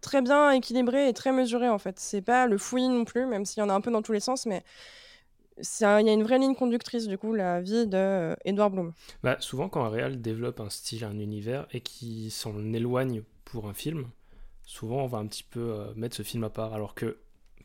très 0.00 0.22
bien 0.22 0.50
équilibrée 0.50 1.08
et 1.08 1.12
très 1.12 1.32
mesurée 1.32 1.68
en 1.68 1.78
fait. 1.78 1.98
C'est 1.98 2.22
pas 2.22 2.46
le 2.46 2.58
fouillis 2.58 2.88
non 2.88 3.04
plus, 3.04 3.26
même 3.26 3.44
s'il 3.44 3.60
y 3.60 3.62
en 3.62 3.68
a 3.68 3.74
un 3.74 3.80
peu 3.80 3.90
dans 3.90 4.02
tous 4.02 4.12
les 4.12 4.20
sens, 4.20 4.46
mais 4.46 4.62
il 5.58 5.82
y 5.82 5.84
a 5.84 6.12
une 6.12 6.22
vraie 6.22 6.38
ligne 6.38 6.54
conductrice 6.54 7.06
du 7.06 7.18
coup, 7.18 7.32
la 7.32 7.60
vie 7.60 7.86
de 7.86 7.96
euh, 7.96 8.34
Edward 8.44 8.72
Bloom. 8.72 8.92
Bah, 9.22 9.36
souvent, 9.40 9.68
quand 9.68 9.84
un 9.84 9.88
réal 9.88 10.20
développe 10.20 10.60
un 10.60 10.70
style, 10.70 11.04
un 11.04 11.18
univers 11.18 11.66
et 11.72 11.80
qui 11.80 12.30
s'en 12.30 12.72
éloigne 12.72 13.22
pour 13.44 13.66
un 13.66 13.74
film, 13.74 14.06
souvent 14.64 15.02
on 15.02 15.06
va 15.06 15.18
un 15.18 15.26
petit 15.26 15.44
peu 15.44 15.60
euh, 15.60 15.94
mettre 15.94 16.16
ce 16.16 16.22
film 16.22 16.44
à 16.44 16.50
part, 16.50 16.74
alors 16.74 16.94
que 16.94 17.18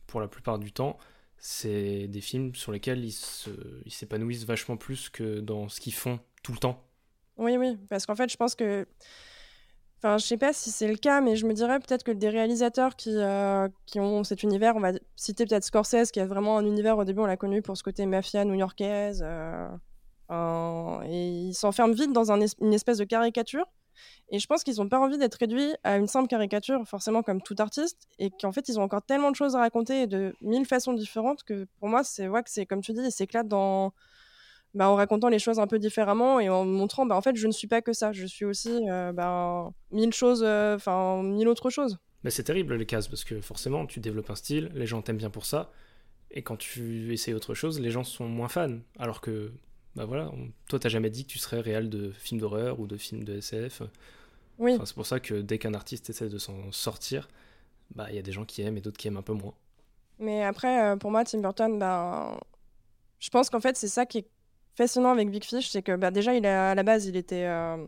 pour 0.08 0.20
la 0.22 0.28
plupart 0.28 0.60
du 0.60 0.72
temps, 0.72 0.98
c'est 1.38 2.08
des 2.08 2.22
films 2.22 2.56
sur 2.56 2.72
lesquels 2.72 3.04
ils 3.06 3.92
s'épanouissent 3.92 4.46
vachement 4.46 4.78
plus 4.78 5.10
que 5.10 5.40
dans 5.40 5.70
ce 5.70 5.80
qu'ils 5.80 5.94
font 5.94 6.20
tout 6.44 6.52
le 6.52 6.58
temps. 6.58 6.84
Oui, 7.38 7.56
oui, 7.58 7.78
parce 7.90 8.06
qu'en 8.06 8.16
fait, 8.16 8.30
je 8.30 8.38
pense 8.38 8.56
que. 8.56 8.86
Enfin, 9.98 10.18
je 10.18 10.26
sais 10.26 10.38
pas 10.38 10.54
si 10.54 10.72
c'est 10.72 10.88
le 10.88 10.96
cas, 10.96 11.20
mais 11.20 11.36
je 11.36 11.46
me 11.46 11.54
dirais 11.54 11.78
peut-être 11.80 12.04
que 12.04 12.12
des 12.12 12.30
réalisateurs 12.30 12.96
qui, 12.96 13.12
euh, 13.18 13.68
ont 13.96 14.24
cet 14.24 14.44
univers, 14.44 14.78
on 14.78 14.80
va 14.80 14.94
citer 15.18 15.46
peut-être 15.46 15.66
Scorsese, 15.66 16.12
qui 16.12 16.22
a 16.22 16.26
vraiment 16.26 16.58
un 16.58 16.66
univers, 16.66 16.98
au 16.98 17.04
début, 17.04 17.20
on 17.20 17.26
l'a 17.26 17.36
connu 17.36 17.62
pour 17.62 17.76
ce 17.76 17.84
côté 17.84 18.06
mafia 18.06 18.46
new-yorkaise, 18.46 19.22
euh, 19.26 19.68
et 21.04 21.48
il 21.48 21.54
s'enferme 21.54 21.92
vite 21.92 22.14
dans 22.14 22.32
une 22.32 22.74
espèce 22.74 22.98
de 22.98 23.04
caricature. 23.04 23.66
Et 24.32 24.40
je 24.40 24.48
pense 24.48 24.64
qu'ils 24.64 24.78
n'ont 24.78 24.90
pas 24.90 25.00
envie 25.00 25.18
d'être 25.18 25.36
réduits 25.36 25.74
à 25.84 25.98
une 25.98 26.08
simple 26.08 26.28
caricature, 26.28 26.88
forcément 26.88 27.24
comme 27.24 27.42
tout 27.42 27.56
artiste, 27.60 28.08
et 28.20 28.30
qu'en 28.30 28.52
fait, 28.52 28.70
ils 28.70 28.80
ont 28.80 28.84
encore 28.84 29.02
tellement 29.02 29.32
de 29.32 29.36
choses 29.36 29.56
à 29.56 29.60
raconter 29.60 30.08
de 30.08 30.34
mille 30.42 30.66
façons 30.66 30.94
différentes 30.94 31.44
que 31.44 31.68
pour 31.80 31.90
moi, 31.90 32.04
c'est 32.04 32.28
vrai 32.28 32.44
que 32.44 32.50
c'est 32.50 32.66
comme 32.66 32.82
tu 32.82 32.94
dis, 32.94 33.02
ils 33.02 33.12
s'éclatent 33.12 33.48
dans. 33.48 33.94
Bah, 34.76 34.88
en 34.88 34.96
racontant 34.96 35.30
les 35.30 35.40
choses 35.40 35.58
un 35.58 35.66
peu 35.66 35.80
différemment 35.80 36.40
et 36.40 36.48
en 36.48 36.64
montrant, 36.64 37.04
bah, 37.08 37.16
en 37.16 37.22
fait, 37.22 37.36
je 37.36 37.48
ne 37.48 37.52
suis 37.52 37.68
pas 37.68 37.82
que 37.82 37.92
ça, 37.92 38.12
je 38.12 38.28
suis 38.28 38.46
aussi 38.46 38.88
euh, 38.88 39.12
bah, 39.12 39.72
mille 39.90 40.14
choses, 40.14 40.44
euh, 40.46 40.76
enfin, 40.76 41.24
mille 41.24 41.48
autres 41.48 41.72
choses. 41.72 41.98
Mais 42.24 42.30
c'est 42.30 42.44
terrible 42.44 42.76
les 42.76 42.86
cases 42.86 43.08
parce 43.08 43.24
que 43.24 43.42
forcément, 43.42 43.88
tu 43.88 44.00
développes 44.00 44.30
un 44.30 44.36
style, 44.36 44.70
les 44.76 44.86
gens 44.86 45.02
t'aiment 45.02 45.18
bien 45.18 45.32
pour 45.32 45.48
ça, 45.48 45.72
et 46.30 46.44
quand 46.44 46.58
tu 46.58 47.12
essayes 47.14 47.34
autre 47.34 47.56
chose, 47.56 47.80
les 47.80 47.90
gens 47.90 48.04
sont 48.04 48.28
moins 48.28 48.48
fans. 48.48 48.78
Alors 49.00 49.22
que 49.22 49.52
bah 50.00 50.06
voilà, 50.06 50.32
on... 50.32 50.48
toi 50.70 50.80
t'as 50.80 50.88
jamais 50.88 51.10
dit 51.10 51.26
que 51.26 51.30
tu 51.30 51.40
serais 51.40 51.60
réel 51.60 51.90
de 51.90 52.12
films 52.12 52.40
d'horreur 52.40 52.80
ou 52.80 52.88
de 52.88 52.96
films 52.96 53.26
de 53.26 53.36
SF. 53.36 53.82
Oui. 54.58 54.78
c'est 54.86 54.96
pour 54.96 55.06
ça 55.06 55.20
que 55.20 55.42
dès 55.42 55.58
qu'un 55.58 55.74
artiste 55.74 56.10
essaie 56.10 56.30
de 56.30 56.38
s'en 56.38 56.72
sortir, 56.72 57.28
bah 57.96 58.06
il 58.10 58.16
y 58.16 58.18
a 58.18 58.22
des 58.22 58.32
gens 58.32 58.46
qui 58.46 58.62
aiment 58.62 58.78
et 58.78 58.82
d'autres 58.82 58.98
qui 58.98 59.10
aiment 59.10 59.18
un 59.18 59.22
peu 59.22 59.34
moins. 59.34 59.54
Mais 60.18 60.42
après, 60.42 60.84
euh, 60.84 60.96
pour 60.96 61.12
moi, 61.12 61.26
Tim 61.26 61.40
Burton, 61.40 61.78
bah, 61.78 62.40
je 63.20 63.30
pense 63.30 63.50
qu'en 63.50 63.60
fait 63.60 63.76
c'est 63.76 63.90
ça 63.90 64.06
qui 64.06 64.20
est 64.20 64.28
fascinant 64.74 65.12
avec 65.12 65.30
Big 65.30 65.44
Fish, 65.44 65.70
c'est 65.70 65.82
que 65.82 65.98
bah, 65.98 66.12
déjà 66.12 66.34
il 66.34 66.46
a, 66.46 66.72
à 66.72 66.76
la 66.76 66.84
base 66.84 67.06
il 67.06 67.18
était 67.18 67.44
euh, 67.44 67.86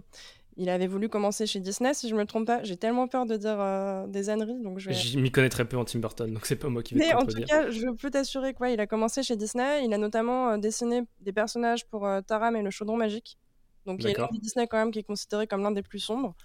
il 0.57 0.69
avait 0.69 0.87
voulu 0.87 1.07
commencer 1.07 1.45
chez 1.45 1.59
Disney, 1.59 1.93
si 1.93 2.09
je 2.09 2.15
me 2.15 2.25
trompe 2.25 2.47
pas. 2.47 2.63
J'ai 2.63 2.75
tellement 2.75 3.07
peur 3.07 3.25
de 3.25 3.37
dire 3.37 3.57
euh, 3.59 4.05
des 4.07 4.29
âneries, 4.29 4.59
donc 4.61 4.79
je. 4.79 4.91
Je 4.91 5.17
m'y 5.17 5.31
connais 5.31 5.49
très 5.49 5.65
peu 5.65 5.77
en 5.77 5.85
Tim 5.85 5.99
Burton, 5.99 6.33
donc 6.33 6.45
c'est 6.45 6.57
pas 6.57 6.67
moi 6.67 6.83
qui 6.83 6.93
vais. 6.93 6.99
Mais 6.99 7.13
en 7.13 7.25
tout 7.25 7.41
cas, 7.43 7.69
je 7.69 7.87
peux 7.95 8.09
t'assurer 8.09 8.53
qu'il 8.53 8.79
a 8.79 8.87
commencé 8.87 9.23
chez 9.23 9.35
Disney. 9.35 9.85
Il 9.85 9.93
a 9.93 9.97
notamment 9.97 10.51
euh, 10.51 10.57
dessiné 10.57 11.03
des 11.21 11.31
personnages 11.31 11.85
pour 11.87 12.05
euh, 12.05 12.21
Taram 12.21 12.55
et 12.55 12.61
le 12.61 12.69
Chaudron 12.69 12.97
Magique. 12.97 13.37
Donc 13.85 14.03
il 14.03 14.09
y 14.09 14.15
a 14.15 14.29
Disney 14.33 14.67
quand 14.67 14.77
même 14.77 14.91
qui 14.91 14.99
est 14.99 15.03
considéré 15.03 15.47
comme 15.47 15.63
l'un 15.63 15.71
des 15.71 15.81
plus 15.81 15.99
sombres. 15.99 16.35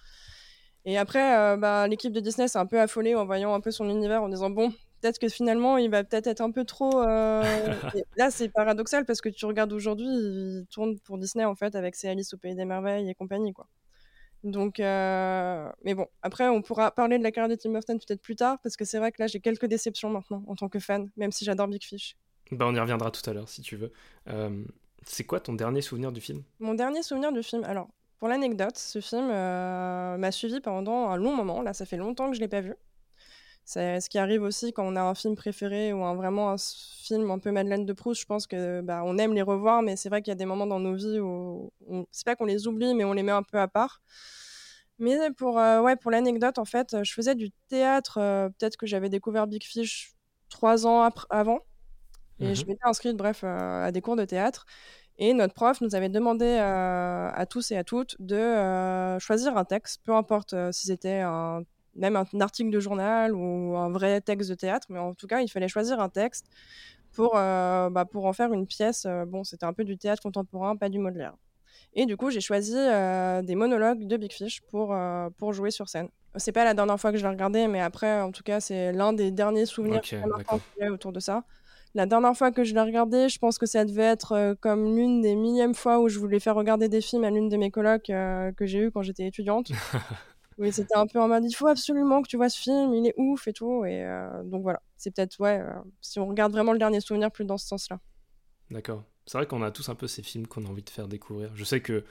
Et 0.87 0.97
après, 0.97 1.57
bah, 1.59 1.89
l'équipe 1.89 2.13
de 2.13 2.21
Disney 2.21 2.47
s'est 2.47 2.61
un 2.61 2.65
peu 2.65 2.81
affolée 2.81 3.17
en 3.17 3.27
voyant 3.27 3.53
un 3.55 3.61
peu 3.61 3.73
son 3.73 3.91
univers, 3.91 4.23
en 4.23 4.29
disant 4.29 4.51
bon, 4.51 4.71
peut-être 5.01 5.19
que 5.19 5.29
finalement, 5.29 5.79
il 5.79 5.91
va 5.91 6.05
peut-être 6.05 6.29
être 6.29 6.41
un 6.41 6.53
peu 6.53 6.65
trop. 6.65 7.03
là, 8.17 8.31
c'est 8.31 8.49
paradoxal 8.49 9.05
parce 9.05 9.21
que 9.21 9.29
tu 9.29 9.45
regardes 9.45 9.73
aujourd'hui, 9.73 10.07
il 10.07 10.67
tourne 10.71 10.99
pour 11.01 11.19
Disney 11.19 11.45
en 11.45 11.57
fait 11.57 11.75
avec 11.75 11.97
ses 11.97 12.09
Alice 12.09 12.33
au 12.33 12.39
pays 12.39 12.55
des 12.55 12.65
merveilles 12.65 13.11
et 13.11 13.15
compagnie, 13.15 13.53
quoi. 13.53 13.67
Donc, 14.47 14.79
euh, 14.79 15.69
mais 15.83 15.95
bon, 15.95 16.07
après, 16.23 16.49
on 16.49 16.63
pourra 16.63 16.93
parler 16.93 17.19
de 17.19 17.25
la 17.25 17.33
carrière 17.33 17.49
de 17.49 17.61
Tim 17.61 17.73
Burton 17.73 17.99
peut-être 17.99 18.23
plus 18.23 18.37
tard, 18.37 18.59
parce 18.63 18.77
que 18.77 18.85
c'est 18.85 18.99
vrai 18.99 19.11
que 19.11 19.21
là, 19.21 19.27
j'ai 19.27 19.41
quelques 19.41 19.67
déceptions 19.67 20.09
maintenant 20.09 20.45
en 20.47 20.55
tant 20.55 20.69
que 20.69 20.79
fan, 20.79 21.11
même 21.17 21.33
si 21.33 21.45
j'adore 21.45 21.67
Big 21.67 21.83
Fish. 21.83 22.17
Bah, 22.53 22.65
on 22.69 22.75
y 22.75 22.79
reviendra 22.79 23.11
tout 23.11 23.29
à 23.29 23.33
l'heure 23.33 23.49
si 23.49 23.61
tu 23.61 23.75
veux. 23.75 23.93
Euh, 24.29 24.65
c'est 25.05 25.25
quoi 25.25 25.41
ton 25.41 25.55
dernier 25.55 25.83
souvenir 25.83 26.13
du 26.13 26.21
film? 26.21 26.45
Mon 26.61 26.75
dernier 26.75 27.03
souvenir 27.03 27.33
du 27.33 27.43
film, 27.43 27.65
alors, 27.65 27.89
pour 28.21 28.29
l'anecdote, 28.29 28.79
ce 28.79 29.01
film 29.01 29.29
euh, 29.33 30.17
m'a 30.17 30.31
suivi 30.31 30.61
pendant 30.61 31.09
un 31.09 31.17
long 31.17 31.35
moment. 31.35 31.61
Là, 31.61 31.75
ça 31.75 31.85
fait 31.85 31.97
longtemps 31.97 32.31
que 32.31 32.37
je 32.37 32.41
l'ai 32.41 32.49
pas 32.49 32.61
vu. 32.61 32.75
C'est 33.67 34.01
ce 34.01 34.09
qui 34.09 34.17
arrive 34.17 34.45
aussi 34.45 34.73
quand 34.73 34.85
on 34.87 34.95
a 34.95 35.03
un 35.03 35.17
film 35.17 35.35
préféré 35.35 35.93
ou 35.93 36.05
un, 36.05 36.15
vraiment 36.15 36.51
un 36.51 36.57
film 36.57 37.33
un 37.33 37.41
peu 37.41 37.51
Madeleine 37.51 37.85
de 37.85 37.93
Proust. 37.93 38.21
Je 38.21 38.27
pense 38.27 38.47
que 38.47 38.81
bah, 38.81 39.03
on 39.05 39.19
aime 39.19 39.35
les 39.35 39.43
revoir, 39.43 39.83
mais 39.83 39.97
c'est 39.97 40.09
vrai 40.09 40.23
qu'il 40.23 40.31
y 40.31 40.33
a 40.33 40.37
des 40.37 40.47
moments 40.47 40.69
dans 40.69 40.79
nos 40.79 40.95
vies 40.95 41.19
où 41.19 41.73
on... 41.89 42.07
c'est 42.13 42.25
pas 42.25 42.37
qu'on 42.37 42.45
les 42.45 42.69
oublie, 42.69 42.95
mais 42.95 43.03
on 43.03 43.13
les 43.13 43.25
met 43.25 43.33
un 43.33 43.43
peu 43.43 43.59
à 43.59 43.67
part. 43.67 44.03
Mais 45.01 45.19
pour, 45.37 45.59
euh, 45.59 45.81
ouais, 45.83 45.97
pour 45.97 46.13
l'anecdote, 46.13 46.59
en 46.59 46.65
fait, 46.65 47.03
je 47.03 47.13
faisais 47.13 47.35
du 47.35 47.51
théâtre. 47.69 48.19
Euh, 48.19 48.49
peut-être 48.51 48.77
que 48.77 48.87
j'avais 48.87 49.09
découvert 49.09 49.49
Big 49.49 49.65
Fish 49.65 50.15
trois 50.49 50.87
ans 50.87 51.11
avant. 51.29 51.59
Et 52.39 52.55
je 52.55 52.63
mmh 52.63 52.69
m'étais 52.69 52.85
inscrite, 52.85 53.17
bref, 53.17 53.41
euh, 53.43 53.87
à 53.87 53.91
des 53.91 54.01
cours 54.01 54.15
de 54.15 54.25
théâtre. 54.25 54.65
Et 55.19 55.35
notre 55.35 55.55
prof 55.55 55.81
nous 55.81 55.97
avait 55.97 56.09
demandé 56.09 56.57
à 56.57 57.47
tous 57.51 57.73
et 57.73 57.77
à 57.77 57.83
toutes 57.83 58.15
de 58.21 59.19
choisir 59.19 59.57
un 59.57 59.65
texte, 59.65 60.03
peu 60.05 60.15
importe 60.15 60.55
si 60.73 60.87
c'était 60.87 61.21
un 61.21 61.63
même 61.97 62.17
un 62.17 62.41
article 62.41 62.71
de 62.71 62.81
journal 62.81 63.35
ou 63.35 63.77
un 63.77 63.91
vrai 63.91 64.21
texte 64.21 64.51
de 64.51 64.55
théâtre, 64.55 64.87
mais 64.91 64.99
en 64.99 65.15
tout 65.15 65.27
cas, 65.27 65.41
il 65.41 65.49
fallait 65.49 65.69
choisir 65.69 66.01
un 66.01 66.09
texte 66.09 66.47
pour, 67.13 67.33
euh, 67.37 67.91
bah, 67.91 68.05
pour 68.05 68.27
en 68.27 68.33
faire 68.33 68.53
une 68.53 68.67
pièce. 68.67 69.07
Euh, 69.07 69.25
bon, 69.25 69.43
c'était 69.43 69.65
un 69.65 69.73
peu 69.73 69.85
du 69.85 69.97
théâtre 69.97 70.23
contemporain, 70.23 70.77
pas 70.77 70.89
du 70.89 70.99
Baudelaire. 70.99 71.35
Et 71.95 72.05
du 72.05 72.17
coup, 72.17 72.31
j'ai 72.31 72.43
choisi 72.43 72.75
des 72.75 73.55
monologues 73.55 74.07
de 74.07 74.17
Big 74.19 74.33
Fish 74.33 74.61
pour, 74.71 74.95
pour 75.39 75.55
jouer 75.55 75.71
sur 75.71 75.89
scène. 75.89 76.09
C'est 76.35 76.53
pas 76.53 76.65
la 76.65 76.75
dernière 76.75 77.01
fois 77.01 77.11
que 77.11 77.17
je 77.17 77.23
l'ai 77.23 77.31
regardé, 77.31 77.69
mais 77.69 77.81
après, 77.81 78.21
en 78.21 78.33
tout 78.33 78.43
cas, 78.43 78.61
c'est 78.61 78.93
l'un 78.93 79.15
des 79.15 79.31
derniers 79.31 79.65
souvenirs 79.65 80.03
okay, 80.51 80.89
autour 80.91 81.13
de 81.13 81.21
ça. 81.21 81.45
La 81.95 82.05
dernière 82.05 82.37
fois 82.37 82.51
que 82.51 82.65
je 82.65 82.75
l'ai 82.75 82.83
regardé, 82.83 83.31
je 83.31 83.39
pense 83.39 83.57
que 83.57 83.65
ça 83.65 83.87
devait 83.87 84.03
être 84.03 84.57
comme 84.61 84.95
l'une 84.95 85.23
des 85.23 85.35
millièmes 85.35 85.75
fois 85.75 85.99
où 85.99 86.09
je 86.11 86.19
voulais 86.19 86.39
faire 86.39 86.55
regarder 86.55 86.91
des 86.91 87.01
films 87.01 87.25
à 87.25 87.31
l'une 87.31 87.49
de 87.49 87.57
mes 87.57 87.71
colocs 87.71 88.05
que 88.09 88.67
j'ai 88.67 88.81
eu 88.81 88.91
quand 88.91 89.01
j'étais 89.01 89.27
étudiante. 89.27 89.71
oui, 90.59 90.73
c'était 90.73 90.97
un 90.97 91.07
peu 91.07 91.21
en 91.21 91.29
mode 91.29 91.45
il 91.45 91.53
faut 91.53 91.67
absolument 91.67 92.23
que 92.23 92.29
tu 92.29 92.37
vois 92.37 92.49
ce 92.49 92.59
film, 92.59 92.95
il 92.95 93.07
est 93.07 93.15
ouf 93.17 93.47
et 93.49 93.53
tout. 93.53 93.85
Et 93.85 94.05
donc 94.45 94.63
voilà, 94.63 94.81
c'est 94.97 95.15
peut-être, 95.15 95.39
ouais, 95.41 95.63
si 96.01 96.19
on 96.19 96.27
regarde 96.27 96.53
vraiment 96.53 96.73
le 96.73 96.79
dernier 96.79 97.01
souvenir, 97.01 97.31
plus 97.31 97.45
dans 97.45 97.59
ce 97.59 97.67
sens-là. 97.67 98.01
D'accord. 98.71 99.05
C'est 99.27 99.39
vrai 99.39 99.47
qu'on 99.47 99.63
a 99.63 99.73
tous 99.73 99.89
un 99.89 99.97
peu 99.97 100.07
ces 100.07 100.23
films 100.23 100.47
qu'on 100.47 100.65
a 100.67 100.69
envie 100.69 100.85
de 100.85 100.91
faire 100.91 101.09
découvrir. 101.09 101.51
Je 101.55 101.65
sais 101.65 101.81
que 101.81 102.05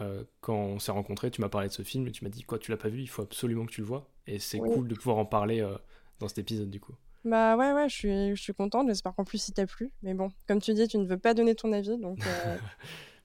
euh, 0.00 0.24
quand 0.40 0.56
on 0.56 0.78
s'est 0.78 0.92
rencontrés, 0.92 1.30
tu 1.30 1.40
m'as 1.42 1.50
parlé 1.50 1.68
de 1.68 1.72
ce 1.72 1.82
film 1.82 2.06
et 2.06 2.12
tu 2.12 2.24
m'as 2.24 2.30
dit 2.30 2.42
quoi, 2.44 2.58
tu 2.58 2.70
l'as 2.70 2.78
pas 2.78 2.88
vu, 2.88 3.02
il 3.02 3.08
faut 3.08 3.22
absolument 3.22 3.66
que 3.66 3.72
tu 3.72 3.82
le 3.82 3.86
vois. 3.86 4.10
Et 4.26 4.38
c'est 4.38 4.58
cool 4.58 4.88
de 4.88 4.94
pouvoir 4.94 5.18
en 5.18 5.26
parler 5.26 5.60
euh, 5.60 5.76
dans 6.18 6.28
cet 6.28 6.38
épisode 6.38 6.70
du 6.70 6.80
coup. 6.80 6.94
Bah 7.24 7.56
ouais, 7.56 7.72
ouais, 7.72 7.88
je 7.88 7.94
suis, 7.94 8.36
je 8.36 8.42
suis 8.42 8.54
contente. 8.54 8.88
J'espère 8.88 9.14
qu'en 9.14 9.24
plus 9.24 9.48
il 9.48 9.52
t'a 9.52 9.66
plu. 9.66 9.92
Mais 10.02 10.14
bon, 10.14 10.32
comme 10.48 10.60
tu 10.60 10.72
dis, 10.72 10.88
tu 10.88 10.96
ne 10.98 11.06
veux 11.06 11.18
pas 11.18 11.34
donner 11.34 11.54
ton 11.54 11.72
avis. 11.72 11.98
donc 11.98 12.18
euh, 12.26 12.58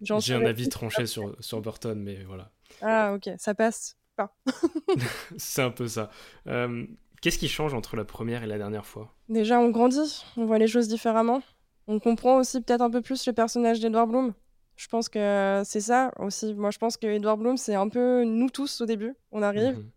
J'ai 0.19 0.33
un 0.33 0.45
avis 0.45 0.67
tranché 0.67 1.05
sur, 1.05 1.35
sur 1.39 1.61
Burton, 1.61 1.99
mais 1.99 2.23
voilà. 2.23 2.51
Ah 2.81 3.13
ok, 3.13 3.29
ça 3.37 3.55
passe 3.55 3.97
pas. 4.17 4.35
c'est 5.37 5.61
un 5.61 5.71
peu 5.71 5.87
ça. 5.87 6.09
Qu'est-ce 7.21 7.39
qui 7.39 7.47
change 7.47 7.73
entre 7.73 7.95
la 7.95 8.05
première 8.05 8.43
et 8.43 8.47
la 8.47 8.57
dernière 8.57 8.85
fois? 8.85 9.13
Déjà, 9.29 9.59
on 9.59 9.69
grandit, 9.69 10.25
on 10.35 10.45
voit 10.45 10.59
les 10.59 10.67
choses 10.67 10.87
différemment. 10.87 11.41
On 11.87 11.99
comprend 11.99 12.37
aussi 12.37 12.61
peut-être 12.61 12.81
un 12.81 12.89
peu 12.89 13.01
plus 13.01 13.25
le 13.25 13.33
personnage 13.33 13.79
d'Edward 13.79 14.09
Bloom. 14.09 14.33
Je 14.75 14.87
pense 14.87 15.09
que 15.09 15.61
c'est 15.65 15.81
ça 15.81 16.11
aussi. 16.19 16.53
Moi, 16.53 16.69
je 16.69 16.77
pense 16.77 16.97
que 16.97 17.07
Edward 17.07 17.39
Bloom, 17.39 17.57
c'est 17.57 17.73
un 17.73 17.89
peu 17.89 18.23
nous 18.23 18.49
tous 18.49 18.81
au 18.81 18.85
début. 18.85 19.15
On 19.31 19.41
arrive. 19.41 19.77
Mhm. 19.77 19.89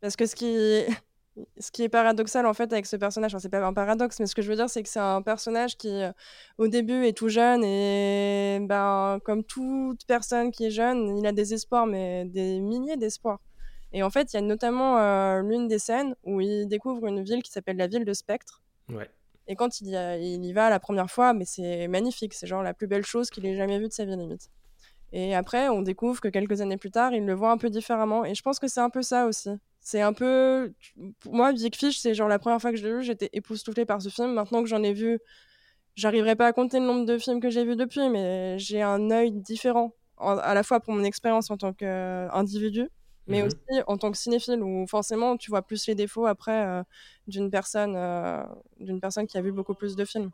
Parce 0.00 0.16
que 0.16 0.26
ce 0.26 0.36
qui. 0.36 0.84
Ce 1.58 1.70
qui 1.70 1.82
est 1.82 1.88
paradoxal, 1.88 2.46
en 2.46 2.54
fait, 2.54 2.72
avec 2.72 2.86
ce 2.86 2.96
personnage, 2.96 3.34
enfin, 3.34 3.40
c'est 3.40 3.48
pas 3.48 3.64
un 3.64 3.72
paradoxe, 3.72 4.20
mais 4.20 4.26
ce 4.26 4.34
que 4.34 4.42
je 4.42 4.48
veux 4.48 4.56
dire, 4.56 4.68
c'est 4.68 4.82
que 4.82 4.88
c'est 4.88 5.00
un 5.00 5.22
personnage 5.22 5.76
qui, 5.76 5.90
euh, 5.90 6.12
au 6.58 6.68
début, 6.68 7.06
est 7.06 7.16
tout 7.16 7.28
jeune 7.28 7.64
et, 7.64 8.58
ben, 8.62 9.18
comme 9.24 9.42
toute 9.44 10.06
personne 10.06 10.50
qui 10.50 10.66
est 10.66 10.70
jeune, 10.70 11.18
il 11.18 11.26
a 11.26 11.32
des 11.32 11.54
espoirs, 11.54 11.86
mais 11.86 12.24
des 12.24 12.60
milliers 12.60 12.96
d'espoirs. 12.96 13.40
Et 13.92 14.02
en 14.02 14.10
fait, 14.10 14.32
il 14.32 14.36
y 14.36 14.38
a 14.38 14.42
notamment 14.42 14.98
euh, 14.98 15.40
l'une 15.42 15.68
des 15.68 15.78
scènes 15.78 16.16
où 16.24 16.40
il 16.40 16.66
découvre 16.66 17.06
une 17.06 17.22
ville 17.22 17.42
qui 17.42 17.50
s'appelle 17.50 17.76
la 17.76 17.86
ville 17.86 18.04
de 18.04 18.12
Spectre. 18.12 18.62
Ouais. 18.88 19.08
Et 19.46 19.56
quand 19.56 19.80
il 19.80 19.88
y, 19.88 20.34
il 20.34 20.44
y 20.44 20.52
va 20.52 20.70
la 20.70 20.80
première 20.80 21.10
fois, 21.10 21.32
mais 21.32 21.44
c'est 21.44 21.86
magnifique, 21.86 22.34
c'est 22.34 22.46
genre 22.46 22.62
la 22.62 22.74
plus 22.74 22.86
belle 22.86 23.04
chose 23.04 23.30
qu'il 23.30 23.44
ait 23.46 23.56
jamais 23.56 23.78
vue 23.78 23.88
de 23.88 23.92
sa 23.92 24.04
vie 24.04 24.16
limite. 24.16 24.50
Et 25.12 25.34
après, 25.34 25.68
on 25.68 25.82
découvre 25.82 26.20
que 26.20 26.28
quelques 26.28 26.60
années 26.60 26.76
plus 26.76 26.90
tard, 26.90 27.12
il 27.12 27.24
le 27.24 27.34
voit 27.34 27.52
un 27.52 27.56
peu 27.56 27.70
différemment. 27.70 28.24
Et 28.24 28.34
je 28.34 28.42
pense 28.42 28.58
que 28.58 28.66
c'est 28.66 28.80
un 28.80 28.90
peu 28.90 29.02
ça 29.02 29.26
aussi. 29.26 29.50
C'est 29.84 30.00
un 30.00 30.14
peu. 30.14 30.72
Pour 31.20 31.34
moi, 31.34 31.52
Big 31.52 31.76
Fish, 31.76 31.98
c'est 31.98 32.14
genre 32.14 32.26
la 32.26 32.38
première 32.38 32.58
fois 32.58 32.70
que 32.70 32.78
je 32.78 32.86
l'ai 32.86 32.92
vu, 32.94 33.02
j'étais 33.02 33.28
époustouflée 33.34 33.84
par 33.84 34.00
ce 34.00 34.08
film. 34.08 34.32
Maintenant 34.32 34.62
que 34.62 34.68
j'en 34.68 34.82
ai 34.82 34.94
vu, 34.94 35.18
j'arriverai 35.94 36.36
pas 36.36 36.46
à 36.46 36.52
compter 36.54 36.80
le 36.80 36.86
nombre 36.86 37.04
de 37.04 37.18
films 37.18 37.38
que 37.38 37.50
j'ai 37.50 37.66
vus 37.66 37.76
depuis, 37.76 38.08
mais 38.08 38.58
j'ai 38.58 38.80
un 38.80 39.10
œil 39.10 39.30
différent, 39.30 39.94
à 40.16 40.54
la 40.54 40.62
fois 40.62 40.80
pour 40.80 40.94
mon 40.94 41.04
expérience 41.04 41.50
en 41.50 41.58
tant 41.58 41.74
qu'individu, 41.74 42.88
mais 43.26 43.42
mmh 43.42 43.46
aussi 43.46 43.82
en 43.86 43.98
tant 43.98 44.10
que 44.10 44.16
cinéphile 44.16 44.62
où 44.62 44.86
forcément 44.86 45.36
tu 45.36 45.50
vois 45.50 45.60
plus 45.60 45.86
les 45.86 45.94
défauts 45.94 46.26
après 46.26 46.66
euh, 46.66 46.82
d'une 47.26 47.50
personne 47.50 47.94
euh, 47.94 48.42
d'une 48.80 49.00
personne 49.00 49.26
qui 49.26 49.36
a 49.36 49.42
vu 49.42 49.52
beaucoup 49.52 49.74
plus 49.74 49.96
de 49.96 50.04
films. 50.06 50.30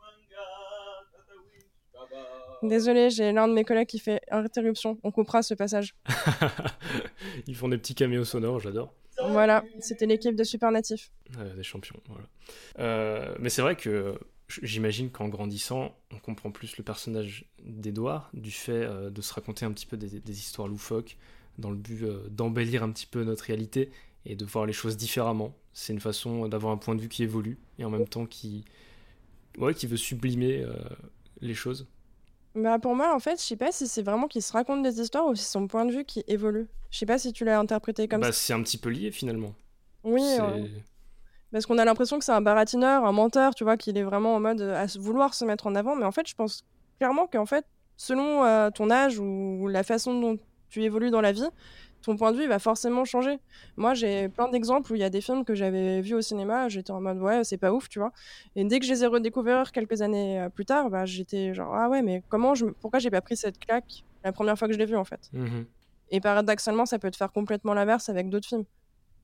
Désolé, 2.63 3.09
j'ai 3.09 3.33
l'un 3.33 3.47
de 3.49 3.53
mes 3.53 3.63
collègues 3.65 3.87
qui 3.87 3.99
fait 3.99 4.21
interruption. 4.29 4.97
On 5.03 5.11
coupera 5.11 5.41
ce 5.41 5.55
passage. 5.55 5.95
Ils 7.47 7.55
font 7.55 7.67
des 7.67 7.77
petits 7.77 7.95
caméos 7.95 8.23
sonores, 8.23 8.59
j'adore. 8.59 8.93
Voilà, 9.31 9.63
c'était 9.79 10.05
l'équipe 10.05 10.35
de 10.35 10.43
Supernatif. 10.43 11.11
des 11.55 11.63
champions, 11.63 11.99
voilà. 12.07 12.27
Euh, 12.79 13.35
mais 13.39 13.49
c'est 13.49 13.61
vrai 13.61 13.75
que 13.75 14.19
j'imagine 14.61 15.09
qu'en 15.09 15.29
grandissant, 15.29 15.95
on 16.13 16.19
comprend 16.19 16.51
plus 16.51 16.77
le 16.77 16.83
personnage 16.83 17.45
d'Edouard, 17.63 18.29
du 18.33 18.51
fait 18.51 18.87
de 19.09 19.21
se 19.21 19.33
raconter 19.33 19.65
un 19.65 19.71
petit 19.71 19.85
peu 19.85 19.97
des, 19.97 20.19
des 20.19 20.39
histoires 20.39 20.67
loufoques, 20.67 21.17
dans 21.57 21.69
le 21.69 21.77
but 21.77 22.03
euh, 22.03 22.27
d'embellir 22.29 22.83
un 22.83 22.91
petit 22.91 23.05
peu 23.05 23.23
notre 23.23 23.45
réalité 23.45 23.89
et 24.25 24.35
de 24.35 24.45
voir 24.45 24.65
les 24.65 24.73
choses 24.73 24.97
différemment. 24.97 25.55
C'est 25.73 25.93
une 25.93 25.99
façon 25.99 26.47
d'avoir 26.47 26.73
un 26.73 26.77
point 26.77 26.95
de 26.95 27.01
vue 27.01 27.09
qui 27.09 27.23
évolue 27.23 27.57
et 27.79 27.85
en 27.85 27.89
même 27.89 28.07
temps 28.07 28.25
qui, 28.25 28.65
ouais, 29.57 29.73
qui 29.73 29.87
veut 29.87 29.97
sublimer 29.97 30.61
euh, 30.63 30.73
les 31.39 31.53
choses. 31.53 31.87
Bah 32.55 32.79
pour 32.79 32.95
moi, 32.95 33.15
en 33.15 33.19
fait, 33.19 33.39
je 33.39 33.45
sais 33.45 33.55
pas 33.55 33.71
si 33.71 33.87
c'est 33.87 34.01
vraiment 34.01 34.27
qu'il 34.27 34.41
se 34.41 34.51
raconte 34.51 34.83
des 34.83 34.99
histoires 34.99 35.25
ou 35.25 35.35
si 35.35 35.43
c'est 35.43 35.51
son 35.51 35.67
point 35.67 35.85
de 35.85 35.91
vue 35.91 36.03
qui 36.03 36.23
évolue. 36.27 36.67
Je 36.89 36.97
sais 36.97 37.05
pas 37.05 37.17
si 37.17 37.31
tu 37.31 37.45
l'as 37.45 37.57
interprété 37.57 38.07
comme 38.07 38.21
bah, 38.21 38.27
ça. 38.27 38.33
C'est 38.33 38.53
un 38.53 38.61
petit 38.61 38.77
peu 38.77 38.89
lié 38.89 39.11
finalement. 39.11 39.53
Oui. 40.03 40.21
Parce 41.51 41.65
qu'on 41.65 41.77
a 41.77 41.85
l'impression 41.85 42.17
que 42.17 42.25
c'est 42.25 42.31
un 42.31 42.41
baratineur, 42.41 43.05
un 43.05 43.11
menteur, 43.11 43.55
tu 43.55 43.63
vois, 43.63 43.75
qu'il 43.77 43.97
est 43.97 44.03
vraiment 44.03 44.35
en 44.35 44.39
mode 44.39 44.61
à 44.61 44.85
vouloir 44.97 45.33
se 45.33 45.43
mettre 45.43 45.67
en 45.67 45.75
avant. 45.75 45.95
Mais 45.95 46.05
en 46.05 46.11
fait, 46.11 46.27
je 46.27 46.35
pense 46.35 46.63
clairement 46.97 47.27
qu'en 47.27 47.45
fait, 47.45 47.65
selon 47.97 48.43
euh, 48.45 48.69
ton 48.69 48.89
âge 48.89 49.19
ou 49.19 49.67
la 49.67 49.83
façon 49.83 50.19
dont 50.19 50.37
tu 50.69 50.83
évolues 50.83 51.11
dans 51.11 51.21
la 51.21 51.33
vie, 51.33 51.47
ton 52.01 52.15
point 52.17 52.31
de 52.31 52.37
vue 52.37 52.47
va 52.47 52.59
forcément 52.59 53.05
changer. 53.05 53.39
Moi, 53.77 53.93
j'ai 53.93 54.29
plein 54.29 54.49
d'exemples 54.49 54.91
où 54.91 54.95
il 54.95 55.01
y 55.01 55.03
a 55.03 55.09
des 55.09 55.21
films 55.21 55.45
que 55.45 55.55
j'avais 55.55 56.01
vus 56.01 56.15
au 56.15 56.21
cinéma, 56.21 56.69
j'étais 56.69 56.91
en 56.91 57.01
mode 57.01 57.19
ouais, 57.19 57.43
c'est 57.43 57.57
pas 57.57 57.71
ouf, 57.71 57.89
tu 57.89 57.99
vois. 57.99 58.11
Et 58.55 58.63
dès 58.63 58.79
que 58.79 58.85
je 58.85 58.91
les 58.91 59.03
ai 59.03 59.07
redécouverts 59.07 59.71
quelques 59.71 60.01
années 60.01 60.39
euh, 60.39 60.49
plus 60.49 60.65
tard, 60.65 60.89
bah, 60.89 61.05
j'étais 61.05 61.53
genre 61.53 61.73
ah 61.75 61.89
ouais, 61.89 62.01
mais 62.01 62.23
comment 62.29 62.55
je, 62.55 62.65
pourquoi 62.65 62.99
j'ai 62.99 63.11
pas 63.11 63.21
pris 63.21 63.37
cette 63.37 63.59
claque 63.59 64.03
la 64.23 64.31
première 64.31 64.57
fois 64.57 64.67
que 64.67 64.73
je 64.73 64.79
l'ai 64.79 64.85
vu 64.85 64.95
en 64.95 65.05
fait? 65.05 65.29
Mmh 65.33 65.63
Et 66.09 66.19
paradoxalement, 66.19 66.85
ça 66.85 66.99
peut 66.99 67.11
te 67.11 67.17
faire 67.17 67.31
complètement 67.31 67.73
l'inverse 67.73 68.09
avec 68.09 68.29
d'autres 68.29 68.47
films 68.47 68.65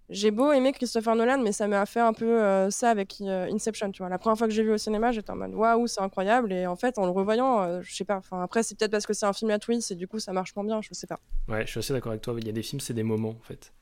j'ai 0.09 0.31
beau 0.31 0.53
aimer 0.53 0.71
Christopher 0.71 1.15
Nolan, 1.15 1.39
mais 1.39 1.51
ça 1.51 1.67
m'a 1.67 1.85
fait 1.85 1.99
un 1.99 2.13
peu 2.13 2.41
euh, 2.41 2.69
ça 2.69 2.89
avec 2.89 3.17
euh, 3.19 3.51
Inception, 3.51 3.91
tu 3.91 4.01
vois. 4.01 4.09
La 4.09 4.17
première 4.17 4.37
fois 4.37 4.47
que 4.47 4.53
j'ai 4.53 4.63
vu 4.63 4.71
au 4.71 4.77
cinéma, 4.77 5.11
j'étais 5.11 5.31
en 5.31 5.35
mode 5.35 5.53
waouh, 5.53 5.85
c'est 5.87 5.99
incroyable. 5.99 6.53
Et 6.53 6.65
en 6.65 6.77
fait, 6.77 6.97
en 6.97 7.05
le 7.05 7.11
revoyant, 7.11 7.61
euh, 7.61 7.81
je 7.83 7.93
sais 7.93 8.05
pas. 8.05 8.15
Enfin, 8.15 8.41
après, 8.41 8.63
c'est 8.63 8.77
peut-être 8.77 8.91
parce 8.91 9.05
que 9.05 9.13
c'est 9.13 9.25
un 9.25 9.33
film 9.33 9.51
à 9.51 9.59
twist 9.59 9.91
et 9.91 9.95
du 9.95 10.07
coup, 10.07 10.19
ça 10.19 10.31
marche 10.31 10.55
moins 10.55 10.63
bien, 10.63 10.81
je 10.81 10.93
sais 10.93 11.07
pas. 11.07 11.19
Ouais, 11.49 11.65
je 11.65 11.71
suis 11.71 11.79
assez 11.79 11.91
d'accord 11.91 12.11
avec 12.11 12.21
toi. 12.21 12.35
Il 12.37 12.45
y 12.45 12.49
a 12.49 12.53
des 12.53 12.63
films, 12.63 12.79
c'est 12.79 12.93
des 12.93 13.03
moments 13.03 13.35
en 13.37 13.43
fait. 13.43 13.73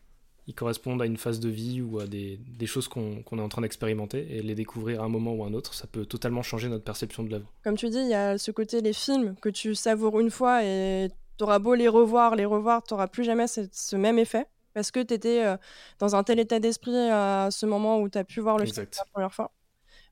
Ils 0.47 0.55
correspondent 0.55 1.01
à 1.01 1.05
une 1.05 1.17
phase 1.17 1.39
de 1.39 1.49
vie 1.49 1.81
ou 1.81 1.99
à 1.99 2.05
des, 2.05 2.37
des 2.37 2.67
choses 2.67 2.87
qu'on 2.87 3.17
est 3.19 3.41
en 3.41 3.49
train 3.49 3.61
d'expérimenter 3.61 4.27
et 4.35 4.41
les 4.41 4.53
découvrir 4.53 5.01
à 5.01 5.05
un 5.05 5.09
moment 5.09 5.33
ou 5.33 5.43
à 5.43 5.47
un 5.47 5.53
autre, 5.53 5.73
ça 5.73 5.87
peut 5.87 6.05
totalement 6.05 6.43
changer 6.43 6.69
notre 6.69 6.83
perception 6.83 7.23
de 7.23 7.31
l'œuvre. 7.31 7.51
Comme 7.63 7.75
tu 7.75 7.89
dis, 7.89 7.97
il 7.97 8.09
y 8.09 8.13
a 8.13 8.37
ce 8.37 8.51
côté 8.51 8.81
les 8.81 8.93
films 8.93 9.35
que 9.41 9.49
tu 9.49 9.73
savoures 9.73 10.19
une 10.19 10.29
fois 10.29 10.63
et 10.63 11.09
t'auras 11.37 11.57
beau 11.57 11.73
les 11.73 11.87
revoir, 11.87 12.35
les 12.35 12.45
revoir, 12.45 12.83
t'auras 12.83 13.07
plus 13.07 13.23
jamais 13.23 13.47
ce 13.47 13.95
même 13.95 14.19
effet 14.19 14.45
parce 14.75 14.91
que 14.91 14.99
tu 14.99 15.13
étais 15.13 15.43
euh, 15.43 15.57
dans 15.99 16.15
un 16.15 16.23
tel 16.23 16.37
état 16.37 16.59
d'esprit 16.59 16.95
à 17.09 17.47
ce 17.49 17.65
moment 17.65 17.99
où 18.01 18.09
tu 18.09 18.17
as 18.17 18.25
pu 18.25 18.41
voir 18.41 18.57
le 18.57 18.65
film 18.65 18.85
la 18.95 19.05
première 19.11 19.33
fois. 19.33 19.51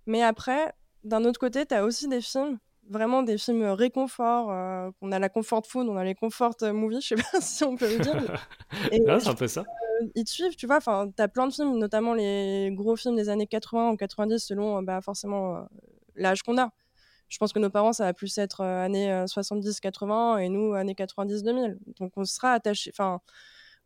Mais 0.07 0.23
après, 0.23 0.73
d'un 1.03 1.25
autre 1.25 1.39
côté, 1.39 1.65
tu 1.65 1.75
as 1.75 1.83
aussi 1.83 2.07
des 2.07 2.21
films, 2.21 2.57
vraiment 2.89 3.23
des 3.23 3.37
films 3.37 3.63
réconfort. 3.63 4.51
Euh, 4.51 4.89
on 5.01 5.11
a 5.11 5.19
la 5.19 5.27
comfort 5.27 5.67
food, 5.67 5.89
on 5.89 5.97
a 5.97 6.05
les 6.05 6.15
comfort 6.15 6.55
movies, 6.73 7.01
je 7.01 7.09
sais 7.09 7.15
pas 7.15 7.41
si 7.41 7.63
on 7.65 7.75
peut 7.75 7.89
le 7.89 7.99
dire. 7.99 8.41
c'est 9.19 9.27
un 9.27 9.35
peu 9.35 9.49
ça. 9.49 9.61
Euh, 9.61 10.07
ils 10.15 10.23
te 10.23 10.29
suivent, 10.29 10.55
tu 10.55 10.65
vois. 10.65 10.77
Enfin, 10.77 11.11
tu 11.13 11.21
as 11.21 11.27
plein 11.27 11.47
de 11.47 11.53
films, 11.53 11.77
notamment 11.77 12.13
les 12.13 12.71
gros 12.71 12.95
films 12.95 13.17
des 13.17 13.27
années 13.27 13.47
80 13.47 13.91
ou 13.91 13.97
90, 13.97 14.39
selon 14.39 14.81
bah, 14.81 15.01
forcément 15.01 15.67
l'âge 16.15 16.41
qu'on 16.41 16.57
a. 16.57 16.71
Je 17.27 17.37
pense 17.37 17.51
que 17.51 17.59
nos 17.59 17.69
parents, 17.69 17.91
ça 17.91 18.05
va 18.05 18.13
plus 18.13 18.37
être 18.37 18.61
années 18.61 19.09
70-80 19.25 20.39
et 20.39 20.47
nous, 20.47 20.73
années 20.73 20.93
90-2000. 20.93 21.79
Donc 21.99 22.13
on 22.15 22.23
sera 22.23 22.53
attaché. 22.53 22.91
Enfin, 22.93 23.19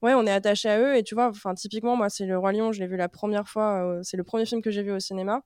ouais, 0.01 0.13
on 0.13 0.25
est 0.25 0.31
attaché 0.31 0.69
à 0.69 0.79
eux. 0.79 0.95
Et 0.95 1.03
tu 1.03 1.15
vois, 1.15 1.27
enfin, 1.27 1.53
typiquement, 1.53 1.95
moi, 1.95 2.09
c'est 2.09 2.25
Le 2.25 2.37
Roi 2.37 2.51
Lion, 2.53 2.71
je 2.71 2.79
l'ai 2.79 2.87
vu 2.87 2.97
la 2.97 3.09
première 3.09 3.47
fois, 3.47 3.83
euh, 3.83 3.99
c'est 4.03 4.17
le 4.17 4.23
premier 4.23 4.45
film 4.45 4.61
que 4.61 4.71
j'ai 4.71 4.83
vu 4.83 4.91
au 4.91 4.99
cinéma. 4.99 5.41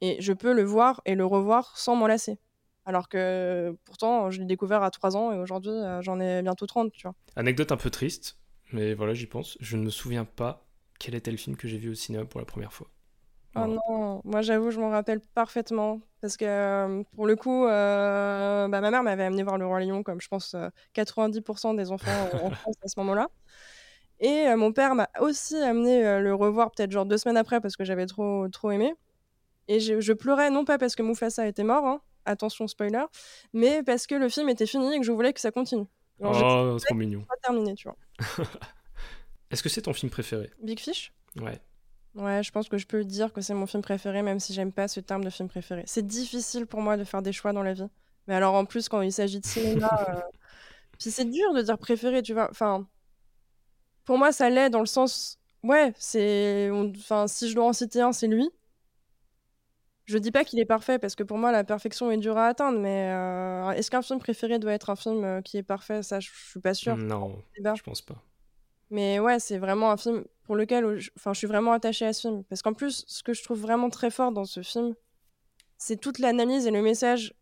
Et 0.00 0.20
je 0.20 0.32
peux 0.32 0.52
le 0.52 0.62
voir 0.62 1.02
et 1.04 1.14
le 1.14 1.26
revoir 1.26 1.76
sans 1.76 1.94
m'en 1.94 2.06
lasser. 2.06 2.38
Alors 2.86 3.08
que 3.08 3.76
pourtant, 3.84 4.30
je 4.30 4.40
l'ai 4.40 4.46
découvert 4.46 4.82
à 4.82 4.90
3 4.90 5.16
ans 5.16 5.32
et 5.32 5.38
aujourd'hui, 5.38 5.70
euh, 5.70 6.00
j'en 6.00 6.18
ai 6.20 6.40
bientôt 6.42 6.66
30, 6.66 6.90
tu 6.92 7.02
vois. 7.02 7.14
Anecdote 7.36 7.70
un 7.72 7.76
peu 7.76 7.90
triste, 7.90 8.38
mais 8.72 8.94
voilà, 8.94 9.12
j'y 9.12 9.26
pense. 9.26 9.58
Je 9.60 9.76
ne 9.76 9.84
me 9.84 9.90
souviens 9.90 10.24
pas 10.24 10.66
quel 10.98 11.14
était 11.14 11.30
le 11.30 11.36
film 11.36 11.56
que 11.56 11.68
j'ai 11.68 11.76
vu 11.76 11.90
au 11.90 11.94
cinéma 11.94 12.24
pour 12.24 12.40
la 12.40 12.46
première 12.46 12.72
fois. 12.72 12.88
Oh 13.56 13.66
non, 13.66 14.22
moi 14.24 14.42
j'avoue, 14.42 14.70
je 14.70 14.80
m'en 14.80 14.90
rappelle 14.90 15.20
parfaitement. 15.34 16.00
Parce 16.22 16.36
que 16.36 16.44
euh, 16.46 17.02
pour 17.14 17.26
le 17.26 17.36
coup, 17.36 17.64
bah, 17.64 18.68
ma 18.68 18.90
mère 18.90 19.02
m'avait 19.02 19.24
amené 19.24 19.42
voir 19.42 19.58
Le 19.58 19.66
Roi 19.66 19.80
Lion, 19.80 20.02
comme 20.02 20.20
je 20.20 20.28
pense 20.28 20.54
90% 20.94 21.74
des 21.74 21.90
enfants 21.90 22.28
en 22.42 22.50
France 22.50 22.76
à 22.82 22.88
ce 22.88 22.98
moment-là. 23.00 23.28
Et 24.20 24.46
euh, 24.46 24.56
mon 24.56 24.72
père 24.72 24.94
m'a 24.94 25.08
aussi 25.20 25.56
amené 25.56 26.04
euh, 26.06 26.20
le 26.20 26.34
revoir 26.34 26.70
peut-être 26.70 26.90
genre 26.90 27.06
deux 27.06 27.18
semaines 27.18 27.36
après 27.36 27.60
parce 27.60 27.76
que 27.76 27.84
j'avais 27.84 28.06
trop, 28.06 28.48
trop 28.48 28.70
aimé. 28.70 28.94
Et 29.68 29.80
je, 29.80 30.12
pleurais 30.12 30.50
non 30.50 30.64
pas 30.64 30.78
parce 30.78 30.96
que 30.96 31.02
Mufasa 31.02 31.46
était 31.46 31.62
mort, 31.62 31.86
hein, 31.86 32.00
attention 32.24 32.66
spoiler, 32.66 33.04
mais 33.52 33.82
parce 33.84 34.06
que 34.06 34.16
le 34.16 34.28
film 34.28 34.48
était 34.48 34.66
fini 34.66 34.94
et 34.94 34.98
que 34.98 35.06
je 35.06 35.12
voulais 35.12 35.32
que 35.32 35.40
ça 35.40 35.52
continue. 35.52 35.86
oh, 36.20 36.76
trop 36.84 36.94
mignon. 36.94 37.24
Pas 37.28 37.36
terminé, 37.42 37.74
tu 37.74 37.88
vois. 37.88 37.96
Est-ce 39.50 39.62
que 39.62 39.68
c'est 39.68 39.82
ton 39.82 39.92
film 39.92 40.10
préféré? 40.10 40.50
Big 40.62 40.80
Fish? 40.80 41.12
Ouais. 41.40 41.60
Ouais, 42.16 42.42
je 42.42 42.50
pense 42.50 42.68
que 42.68 42.78
je 42.78 42.86
peux 42.86 43.04
dire 43.04 43.32
que 43.32 43.40
c'est 43.40 43.54
mon 43.54 43.66
film 43.66 43.82
préféré, 43.82 44.22
même 44.22 44.40
si 44.40 44.52
j'aime 44.52 44.72
pas 44.72 44.88
ce 44.88 44.98
terme 44.98 45.22
de 45.22 45.30
film 45.30 45.48
préféré. 45.48 45.84
C'est 45.86 46.04
difficile 46.04 46.66
pour 46.66 46.80
moi 46.80 46.96
de 46.96 47.04
faire 47.04 47.22
des 47.22 47.32
choix 47.32 47.52
dans 47.52 47.62
la 47.62 47.72
vie. 47.72 47.88
Mais 48.26 48.34
alors 48.34 48.54
en 48.54 48.64
plus, 48.64 48.88
quand 48.88 49.00
il 49.02 49.12
s'agit 49.12 49.38
de 49.38 49.46
cinéma, 49.46 49.88
euh, 50.08 50.20
Puis 51.00 51.10
c'est 51.10 51.24
dur 51.24 51.54
de 51.54 51.62
dire 51.62 51.78
préféré, 51.78 52.22
tu 52.22 52.34
vois. 52.34 52.48
Enfin, 52.50 52.86
pour 54.04 54.18
moi, 54.18 54.32
ça 54.32 54.50
l'est 54.50 54.70
dans 54.70 54.80
le 54.80 54.86
sens. 54.86 55.38
Ouais, 55.62 55.92
c'est. 55.98 56.70
Enfin, 56.70 57.26
si 57.26 57.48
je 57.48 57.54
dois 57.54 57.66
en 57.66 57.72
citer 57.72 58.00
un, 58.00 58.12
c'est 58.12 58.26
lui. 58.26 58.50
Je 60.10 60.18
dis 60.18 60.32
pas 60.32 60.44
qu'il 60.44 60.58
est 60.58 60.64
parfait 60.64 60.98
parce 60.98 61.14
que 61.14 61.22
pour 61.22 61.38
moi 61.38 61.52
la 61.52 61.62
perfection 61.62 62.10
est 62.10 62.16
dure 62.16 62.36
à 62.36 62.46
atteindre, 62.46 62.80
mais 62.80 63.12
euh, 63.12 63.70
est-ce 63.70 63.92
qu'un 63.92 64.02
film 64.02 64.18
préféré 64.18 64.58
doit 64.58 64.72
être 64.72 64.90
un 64.90 64.96
film 64.96 65.22
euh, 65.22 65.40
qui 65.40 65.56
est 65.56 65.62
parfait? 65.62 66.02
Ça, 66.02 66.18
je 66.18 66.28
suis 66.28 66.58
pas 66.58 66.74
sûre. 66.74 66.96
Non, 66.96 67.40
je 67.56 67.82
pense 67.82 68.02
pas. 68.02 68.20
Mais 68.90 69.20
ouais, 69.20 69.38
c'est 69.38 69.58
vraiment 69.58 69.92
un 69.92 69.96
film 69.96 70.24
pour 70.42 70.56
lequel 70.56 70.98
je... 70.98 71.10
Enfin, 71.16 71.32
je 71.32 71.38
suis 71.38 71.46
vraiment 71.46 71.70
attachée 71.70 72.06
à 72.06 72.12
ce 72.12 72.22
film. 72.22 72.42
Parce 72.44 72.60
qu'en 72.60 72.72
plus, 72.72 73.04
ce 73.06 73.22
que 73.22 73.32
je 73.32 73.44
trouve 73.44 73.60
vraiment 73.60 73.88
très 73.88 74.10
fort 74.10 74.32
dans 74.32 74.44
ce 74.44 74.62
film, 74.62 74.96
c'est 75.78 76.00
toute 76.00 76.18
l'analyse 76.18 76.66
et 76.66 76.72
le 76.72 76.82
message 76.82 77.32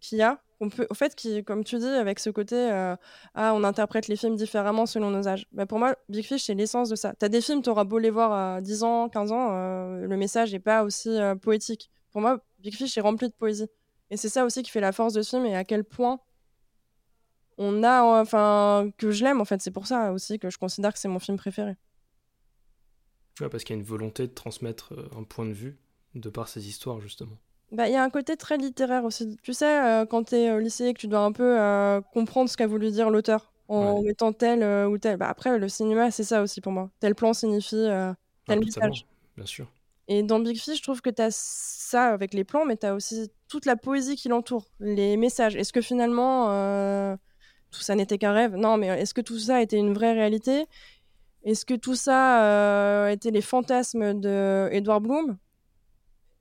qu'il 0.00 0.18
y 0.18 0.22
a 0.22 0.42
on 0.60 0.68
peut, 0.68 0.86
au 0.88 0.94
fait, 0.94 1.14
comme 1.44 1.64
tu 1.64 1.78
dis, 1.78 1.86
avec 1.86 2.18
ce 2.18 2.30
côté, 2.30 2.56
euh, 2.56 2.96
ah, 3.34 3.52
on 3.54 3.64
interprète 3.64 4.08
les 4.08 4.16
films 4.16 4.36
différemment 4.36 4.86
selon 4.86 5.10
nos 5.10 5.28
âges. 5.28 5.46
Bah, 5.52 5.66
pour 5.66 5.78
moi, 5.78 5.96
Big 6.08 6.24
Fish, 6.24 6.44
c'est 6.44 6.54
l'essence 6.54 6.88
de 6.88 6.96
ça. 6.96 7.14
Tu 7.18 7.24
as 7.24 7.28
des 7.28 7.40
films, 7.40 7.62
tu 7.62 7.70
auras 7.70 7.84
beau 7.84 7.98
les 7.98 8.10
voir 8.10 8.32
à 8.32 8.60
10 8.60 8.82
ans, 8.82 9.08
15 9.08 9.32
ans, 9.32 9.48
euh, 9.52 10.06
le 10.06 10.16
message 10.16 10.52
n'est 10.52 10.60
pas 10.60 10.82
aussi 10.82 11.10
euh, 11.10 11.34
poétique. 11.34 11.90
Pour 12.10 12.20
moi, 12.20 12.40
Big 12.60 12.74
Fish 12.74 12.96
est 12.96 13.00
rempli 13.00 13.28
de 13.28 13.34
poésie. 13.34 13.68
Et 14.10 14.16
c'est 14.16 14.28
ça 14.28 14.44
aussi 14.44 14.62
qui 14.62 14.70
fait 14.70 14.80
la 14.80 14.92
force 14.92 15.12
de 15.12 15.22
ce 15.22 15.30
film 15.30 15.46
et 15.46 15.56
à 15.56 15.64
quel 15.64 15.84
point 15.84 16.20
on 17.58 17.82
a, 17.82 18.02
enfin, 18.20 18.90
que 18.98 19.10
je 19.10 19.24
l'aime, 19.24 19.40
en 19.40 19.44
fait. 19.44 19.60
C'est 19.60 19.70
pour 19.70 19.86
ça 19.86 20.12
aussi 20.12 20.38
que 20.38 20.50
je 20.50 20.58
considère 20.58 20.92
que 20.92 20.98
c'est 20.98 21.08
mon 21.08 21.18
film 21.18 21.36
préféré. 21.36 21.76
Ouais, 23.40 23.48
parce 23.48 23.64
qu'il 23.64 23.74
y 23.74 23.78
a 23.78 23.80
une 23.80 23.86
volonté 23.86 24.26
de 24.26 24.32
transmettre 24.32 24.94
un 25.16 25.24
point 25.24 25.46
de 25.46 25.52
vue 25.52 25.78
de 26.14 26.30
par 26.30 26.48
ces 26.48 26.68
histoires, 26.68 27.00
justement. 27.00 27.36
Bah, 27.72 27.88
il 27.88 27.92
y 27.92 27.96
a 27.96 28.02
un 28.02 28.10
côté 28.10 28.36
très 28.36 28.56
littéraire 28.56 29.04
aussi. 29.04 29.36
Tu 29.42 29.52
sais, 29.52 29.84
euh, 29.84 30.06
quand 30.06 30.28
tu 30.28 30.36
es 30.36 30.52
au 30.52 30.58
lycée 30.58 30.94
que 30.94 31.00
tu 31.00 31.08
dois 31.08 31.20
un 31.20 31.32
peu 31.32 31.58
euh, 31.58 32.00
comprendre 32.12 32.48
ce 32.48 32.56
qu'a 32.56 32.66
voulu 32.66 32.90
dire 32.90 33.10
l'auteur 33.10 33.52
en 33.68 34.02
mettant 34.02 34.32
tel 34.32 34.62
euh, 34.62 34.86
ou 34.86 34.98
tel. 34.98 35.16
Bah, 35.16 35.28
après, 35.28 35.58
le 35.58 35.68
cinéma, 35.68 36.12
c'est 36.12 36.22
ça 36.22 36.42
aussi 36.42 36.60
pour 36.60 36.70
moi. 36.70 36.90
Tel 37.00 37.16
plan 37.16 37.32
signifie 37.32 37.88
tel 38.46 38.60
message. 38.60 39.06
Bien 39.36 39.46
sûr. 39.46 39.66
Et 40.08 40.22
dans 40.22 40.38
Big 40.38 40.56
Fish, 40.56 40.78
je 40.78 40.82
trouve 40.82 41.00
que 41.00 41.10
tu 41.10 41.20
as 41.20 41.32
ça 41.32 42.06
avec 42.06 42.32
les 42.32 42.44
plans, 42.44 42.64
mais 42.64 42.76
tu 42.76 42.86
as 42.86 42.94
aussi 42.94 43.32
toute 43.48 43.66
la 43.66 43.74
poésie 43.74 44.14
qui 44.14 44.28
l'entoure, 44.28 44.66
les 44.78 45.16
messages. 45.16 45.56
Est-ce 45.56 45.72
que 45.72 45.80
finalement, 45.80 46.46
tout 47.72 47.80
ça 47.80 47.96
n'était 47.96 48.16
qu'un 48.16 48.32
rêve? 48.32 48.54
Non, 48.54 48.76
mais 48.76 48.86
est-ce 48.86 49.12
que 49.12 49.20
tout 49.20 49.40
ça 49.40 49.60
était 49.60 49.78
une 49.78 49.92
vraie 49.92 50.12
réalité? 50.12 50.66
Est-ce 51.42 51.66
que 51.66 51.74
tout 51.74 51.96
ça 51.96 53.10
était 53.10 53.32
les 53.32 53.42
fantasmes 53.42 54.20
de 54.20 54.68
Edward 54.70 55.02
Bloom? 55.02 55.36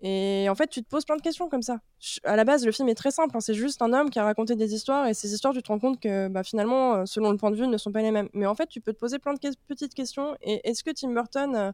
Et 0.08 0.48
en 0.50 0.54
fait, 0.54 0.68
tu 0.68 0.84
te 0.84 0.88
poses 0.88 1.04
plein 1.04 1.16
de 1.16 1.22
questions 1.24 1.50
comme 1.50 1.64
ça. 1.64 1.80
À 2.26 2.36
la 2.36 2.44
base, 2.44 2.64
le 2.64 2.72
film 2.72 2.88
est 2.90 2.94
très 2.94 3.10
simple. 3.10 3.36
Hein. 3.36 3.40
c'est 3.40 3.56
juste 3.56 3.82
un 3.82 3.92
homme 3.92 4.12
qui 4.12 4.20
a 4.20 4.24
raconté 4.24 4.56
des 4.56 4.76
histoires 4.76 5.08
et 5.08 5.16
ces 5.16 5.34
histoires, 5.34 5.52
tu 5.52 5.64
te 5.64 5.68
rends 5.68 5.80
compte 5.80 6.00
que 6.00 6.28
bah, 6.28 6.44
finalement, 6.44 6.94
euh, 6.94 7.06
selon 7.08 7.32
le 7.32 7.38
point 7.38 7.50
de 7.50 7.56
vue, 7.56 7.66
ne 7.66 7.76
sont 7.78 7.92
pas 7.92 8.04
les 8.04 8.12
mêmes. 8.12 8.30
Mais 8.34 8.46
en 8.46 8.54
fait, 8.54 8.68
tu 8.68 8.82
peux 8.82 8.94
te 8.94 9.00
poser 9.00 9.18
plein 9.18 9.34
de 9.34 9.40
petites 9.68 9.96
questions. 9.96 10.38
Et 10.44 10.62
est-ce 10.70 10.84
que 10.84 10.92
Tim 10.92 11.12
Burton, 11.12 11.56
euh, 11.56 11.72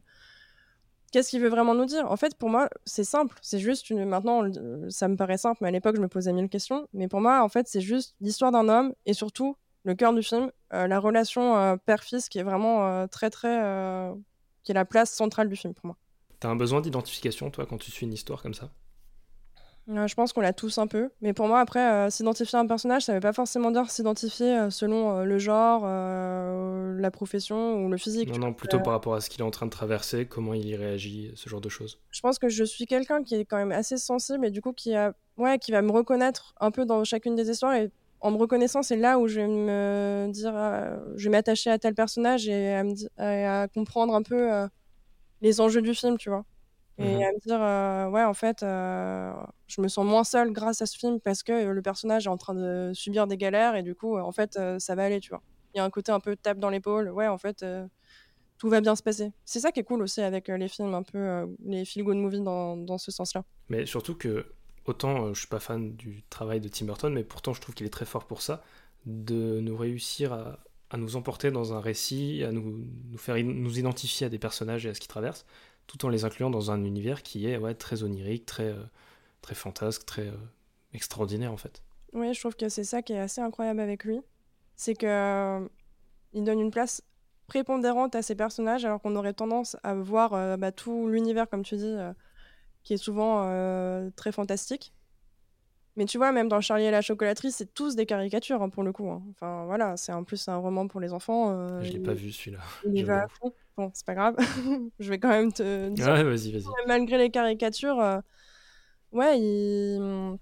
qu'est-ce 1.12 1.28
qu'il 1.28 1.42
veut 1.42 1.50
vraiment 1.50 1.74
nous 1.74 1.84
dire? 1.84 2.10
En 2.10 2.16
fait, 2.16 2.34
pour 2.34 2.48
moi, 2.48 2.70
c'est 2.86 3.04
simple. 3.04 3.36
C'est 3.42 3.58
juste. 3.58 3.90
Maintenant, 3.90 4.44
ça 4.88 5.08
me 5.08 5.16
paraît 5.16 5.36
simple, 5.36 5.58
mais 5.60 5.68
à 5.68 5.72
l'époque, 5.72 5.96
je 5.96 6.00
me 6.00 6.08
posais 6.08 6.32
mille 6.32 6.48
questions. 6.48 6.88
Mais 6.94 7.08
pour 7.08 7.20
moi, 7.20 7.42
en 7.42 7.50
fait, 7.50 7.68
c'est 7.68 7.82
juste 7.82 8.14
l'histoire 8.22 8.50
d'un 8.50 8.66
homme 8.70 8.94
et 9.04 9.12
surtout 9.12 9.56
le 9.84 9.94
cœur 9.94 10.14
du 10.14 10.22
film, 10.22 10.50
euh, 10.72 10.86
la 10.86 11.00
relation 11.00 11.76
père-fils 11.84 12.30
qui 12.30 12.38
est 12.38 12.44
vraiment 12.44 13.06
très, 13.08 13.28
très. 13.28 13.60
qui 14.62 14.72
est 14.72 14.74
la 14.74 14.86
place 14.86 15.10
centrale 15.10 15.50
du 15.50 15.56
film 15.56 15.74
pour 15.74 15.84
moi. 15.84 15.96
T'as 16.42 16.48
un 16.48 16.56
besoin 16.56 16.80
d'identification, 16.80 17.52
toi, 17.52 17.66
quand 17.66 17.78
tu 17.78 17.92
suis 17.92 18.04
une 18.04 18.12
histoire 18.12 18.42
comme 18.42 18.52
ça? 18.52 18.68
Je 19.86 20.14
pense 20.14 20.32
qu'on 20.32 20.40
l'a 20.40 20.52
tous 20.52 20.76
un 20.78 20.88
peu. 20.88 21.10
Mais 21.20 21.32
pour 21.32 21.46
moi, 21.46 21.60
après, 21.60 21.78
euh, 21.78 22.10
s'identifier 22.10 22.58
à 22.58 22.62
un 22.62 22.66
personnage, 22.66 23.04
ça 23.04 23.12
ne 23.12 23.18
veut 23.18 23.20
pas 23.20 23.32
forcément 23.32 23.70
dire 23.70 23.88
s'identifier 23.88 24.58
euh, 24.58 24.70
selon 24.70 25.18
euh, 25.18 25.24
le 25.24 25.38
genre, 25.38 25.86
la 25.86 27.10
profession 27.12 27.84
ou 27.84 27.88
le 27.88 27.96
physique. 27.96 28.28
Non, 28.28 28.38
non, 28.38 28.52
plutôt 28.52 28.80
par 28.80 28.92
rapport 28.92 29.14
à 29.14 29.20
ce 29.20 29.30
qu'il 29.30 29.40
est 29.40 29.44
en 29.44 29.52
train 29.52 29.66
de 29.66 29.70
traverser, 29.70 30.26
comment 30.26 30.52
il 30.52 30.66
y 30.66 30.74
réagit, 30.74 31.30
ce 31.36 31.48
genre 31.48 31.60
de 31.60 31.68
choses. 31.68 32.00
Je 32.10 32.20
pense 32.20 32.40
que 32.40 32.48
je 32.48 32.64
suis 32.64 32.86
quelqu'un 32.86 33.22
qui 33.22 33.36
est 33.36 33.44
quand 33.44 33.58
même 33.58 33.70
assez 33.70 33.96
sensible 33.96 34.44
et 34.44 34.50
du 34.50 34.60
coup 34.60 34.72
qui, 34.72 34.96
a... 34.96 35.14
ouais, 35.36 35.60
qui 35.60 35.70
va 35.70 35.80
me 35.80 35.92
reconnaître 35.92 36.56
un 36.58 36.72
peu 36.72 36.84
dans 36.84 37.04
chacune 37.04 37.36
des 37.36 37.50
histoires. 37.50 37.74
Et 37.74 37.92
en 38.20 38.32
me 38.32 38.36
reconnaissant, 38.36 38.82
c'est 38.82 38.96
là 38.96 39.20
où 39.20 39.28
je 39.28 39.38
vais 39.38 39.46
me 39.46 40.28
dire, 40.32 40.54
je 41.14 41.22
vais 41.22 41.30
m'attacher 41.30 41.70
à 41.70 41.78
tel 41.78 41.94
personnage 41.94 42.48
et 42.48 42.74
à, 42.74 42.82
me 42.82 42.94
à 43.16 43.68
comprendre 43.68 44.12
un 44.16 44.22
peu 44.22 44.66
les 45.42 45.60
enjeux 45.60 45.82
du 45.82 45.94
film, 45.94 46.16
tu 46.16 46.30
vois. 46.30 46.44
Et 46.98 47.16
mmh 47.16 47.22
à 47.22 47.32
me 47.32 47.40
dire, 47.40 47.62
euh, 47.62 48.10
ouais, 48.10 48.24
en 48.24 48.34
fait, 48.34 48.62
euh, 48.62 49.32
je 49.66 49.80
me 49.80 49.88
sens 49.88 50.04
moins 50.04 50.24
seule 50.24 50.52
grâce 50.52 50.82
à 50.82 50.86
ce 50.86 50.96
film 50.96 51.20
parce 51.20 51.42
que 51.42 51.70
le 51.70 51.82
personnage 51.82 52.26
est 52.26 52.30
en 52.30 52.36
train 52.36 52.54
de 52.54 52.92
subir 52.94 53.26
des 53.26 53.36
galères 53.36 53.76
et 53.76 53.82
du 53.82 53.94
coup, 53.94 54.18
en 54.18 54.32
fait, 54.32 54.56
euh, 54.56 54.78
ça 54.78 54.94
va 54.94 55.04
aller, 55.04 55.18
tu 55.18 55.30
vois. 55.30 55.42
Il 55.74 55.78
y 55.78 55.80
a 55.80 55.84
un 55.84 55.90
côté 55.90 56.12
un 56.12 56.20
peu 56.20 56.36
tape 56.36 56.58
dans 56.58 56.68
l'épaule, 56.68 57.10
ouais, 57.10 57.26
en 57.26 57.38
fait, 57.38 57.64
tout 58.58 58.68
va 58.68 58.82
bien 58.82 58.94
se 58.94 59.02
passer. 59.02 59.32
C'est 59.46 59.58
ça 59.58 59.72
qui 59.72 59.80
est 59.80 59.84
cool 59.84 60.02
aussi 60.02 60.20
avec 60.20 60.48
les 60.48 60.68
films, 60.68 60.92
un 60.92 61.02
peu 61.02 61.46
les 61.64 61.86
feel-good 61.86 62.18
movies 62.18 62.42
dans, 62.42 62.76
dans 62.76 62.98
ce 62.98 63.10
sens-là. 63.10 63.42
Mais 63.70 63.86
surtout 63.86 64.14
que, 64.14 64.52
autant 64.84 65.32
je 65.32 65.38
suis 65.38 65.48
pas 65.48 65.60
fan 65.60 65.96
du 65.96 66.24
travail 66.28 66.60
de 66.60 66.68
Tim 66.68 66.84
Burton, 66.84 67.14
mais 67.14 67.24
pourtant 67.24 67.54
je 67.54 67.62
trouve 67.62 67.74
qu'il 67.74 67.86
est 67.86 67.90
très 67.90 68.04
fort 68.04 68.26
pour 68.26 68.42
ça, 68.42 68.62
de 69.06 69.60
nous 69.60 69.76
réussir 69.78 70.34
à, 70.34 70.58
à 70.92 70.98
nous 70.98 71.16
emporter 71.16 71.50
dans 71.50 71.72
un 71.72 71.80
récit, 71.80 72.44
à 72.44 72.52
nous, 72.52 72.84
nous, 73.10 73.18
faire 73.18 73.42
nous 73.42 73.78
identifier 73.78 74.26
à 74.26 74.30
des 74.30 74.38
personnages 74.38 74.84
et 74.84 74.90
à 74.90 74.94
ce 74.94 75.00
qu'ils 75.00 75.08
traversent, 75.08 75.46
tout 75.86 76.04
en 76.04 76.10
les 76.10 76.24
incluant 76.24 76.50
dans 76.50 76.70
un 76.70 76.84
univers 76.84 77.22
qui 77.22 77.48
est 77.48 77.56
ouais, 77.56 77.74
très 77.74 78.02
onirique, 78.02 78.44
très, 78.44 78.68
euh, 78.68 78.82
très 79.40 79.54
fantasque, 79.54 80.04
très 80.04 80.28
euh, 80.28 80.36
extraordinaire 80.92 81.50
en 81.50 81.56
fait. 81.56 81.82
Oui, 82.12 82.34
je 82.34 82.40
trouve 82.40 82.56
que 82.56 82.68
c'est 82.68 82.84
ça 82.84 83.00
qui 83.00 83.14
est 83.14 83.18
assez 83.18 83.40
incroyable 83.40 83.80
avec 83.80 84.04
lui. 84.04 84.20
C'est 84.76 84.94
que 84.94 85.06
euh, 85.06 85.66
il 86.34 86.44
donne 86.44 86.60
une 86.60 86.70
place 86.70 87.02
prépondérante 87.46 88.14
à 88.14 88.20
ces 88.20 88.34
personnages 88.34 88.84
alors 88.84 89.00
qu'on 89.00 89.16
aurait 89.16 89.32
tendance 89.32 89.78
à 89.82 89.94
voir 89.94 90.58
bah, 90.58 90.72
tout 90.72 91.08
l'univers, 91.08 91.48
comme 91.48 91.62
tu 91.62 91.76
dis, 91.76 91.96
qui 92.82 92.94
est 92.94 92.98
souvent 92.98 93.44
très 94.16 94.32
fantastique. 94.32 94.92
Mais 95.96 96.06
tu 96.06 96.16
vois, 96.16 96.32
même 96.32 96.48
dans 96.48 96.60
Charlie 96.60 96.84
et 96.84 96.90
la 96.90 97.02
chocolaterie, 97.02 97.52
c'est 97.52 97.74
tous 97.74 97.96
des 97.96 98.06
caricatures 98.06 98.62
hein, 98.62 98.70
pour 98.70 98.82
le 98.82 98.92
coup. 98.92 99.10
Hein. 99.10 99.22
Enfin 99.30 99.66
voilà, 99.66 99.96
c'est 99.98 100.12
en 100.12 100.24
plus 100.24 100.48
un 100.48 100.56
roman 100.56 100.88
pour 100.88 101.00
les 101.00 101.12
enfants. 101.12 101.50
Euh, 101.50 101.82
je 101.82 101.92
l'ai 101.92 101.98
pas 101.98 102.14
vu 102.14 102.32
celui-là. 102.32 102.60
Il 102.90 103.04
va 103.04 103.24
à 103.24 103.28
fond. 103.28 103.52
Bon, 103.76 103.90
c'est 103.92 104.06
pas 104.06 104.14
grave. 104.14 104.36
je 104.98 105.08
vais 105.10 105.18
quand 105.18 105.28
même 105.28 105.52
te 105.52 105.90
dire. 105.90 106.06
Ouais, 106.06 106.24
vas-y, 106.24 106.52
vas-y. 106.52 106.64
Malgré 106.86 107.18
les 107.18 107.30
caricatures, 107.30 108.00
euh, 108.00 108.20
ouais, 109.12 109.38
il... 109.38 110.38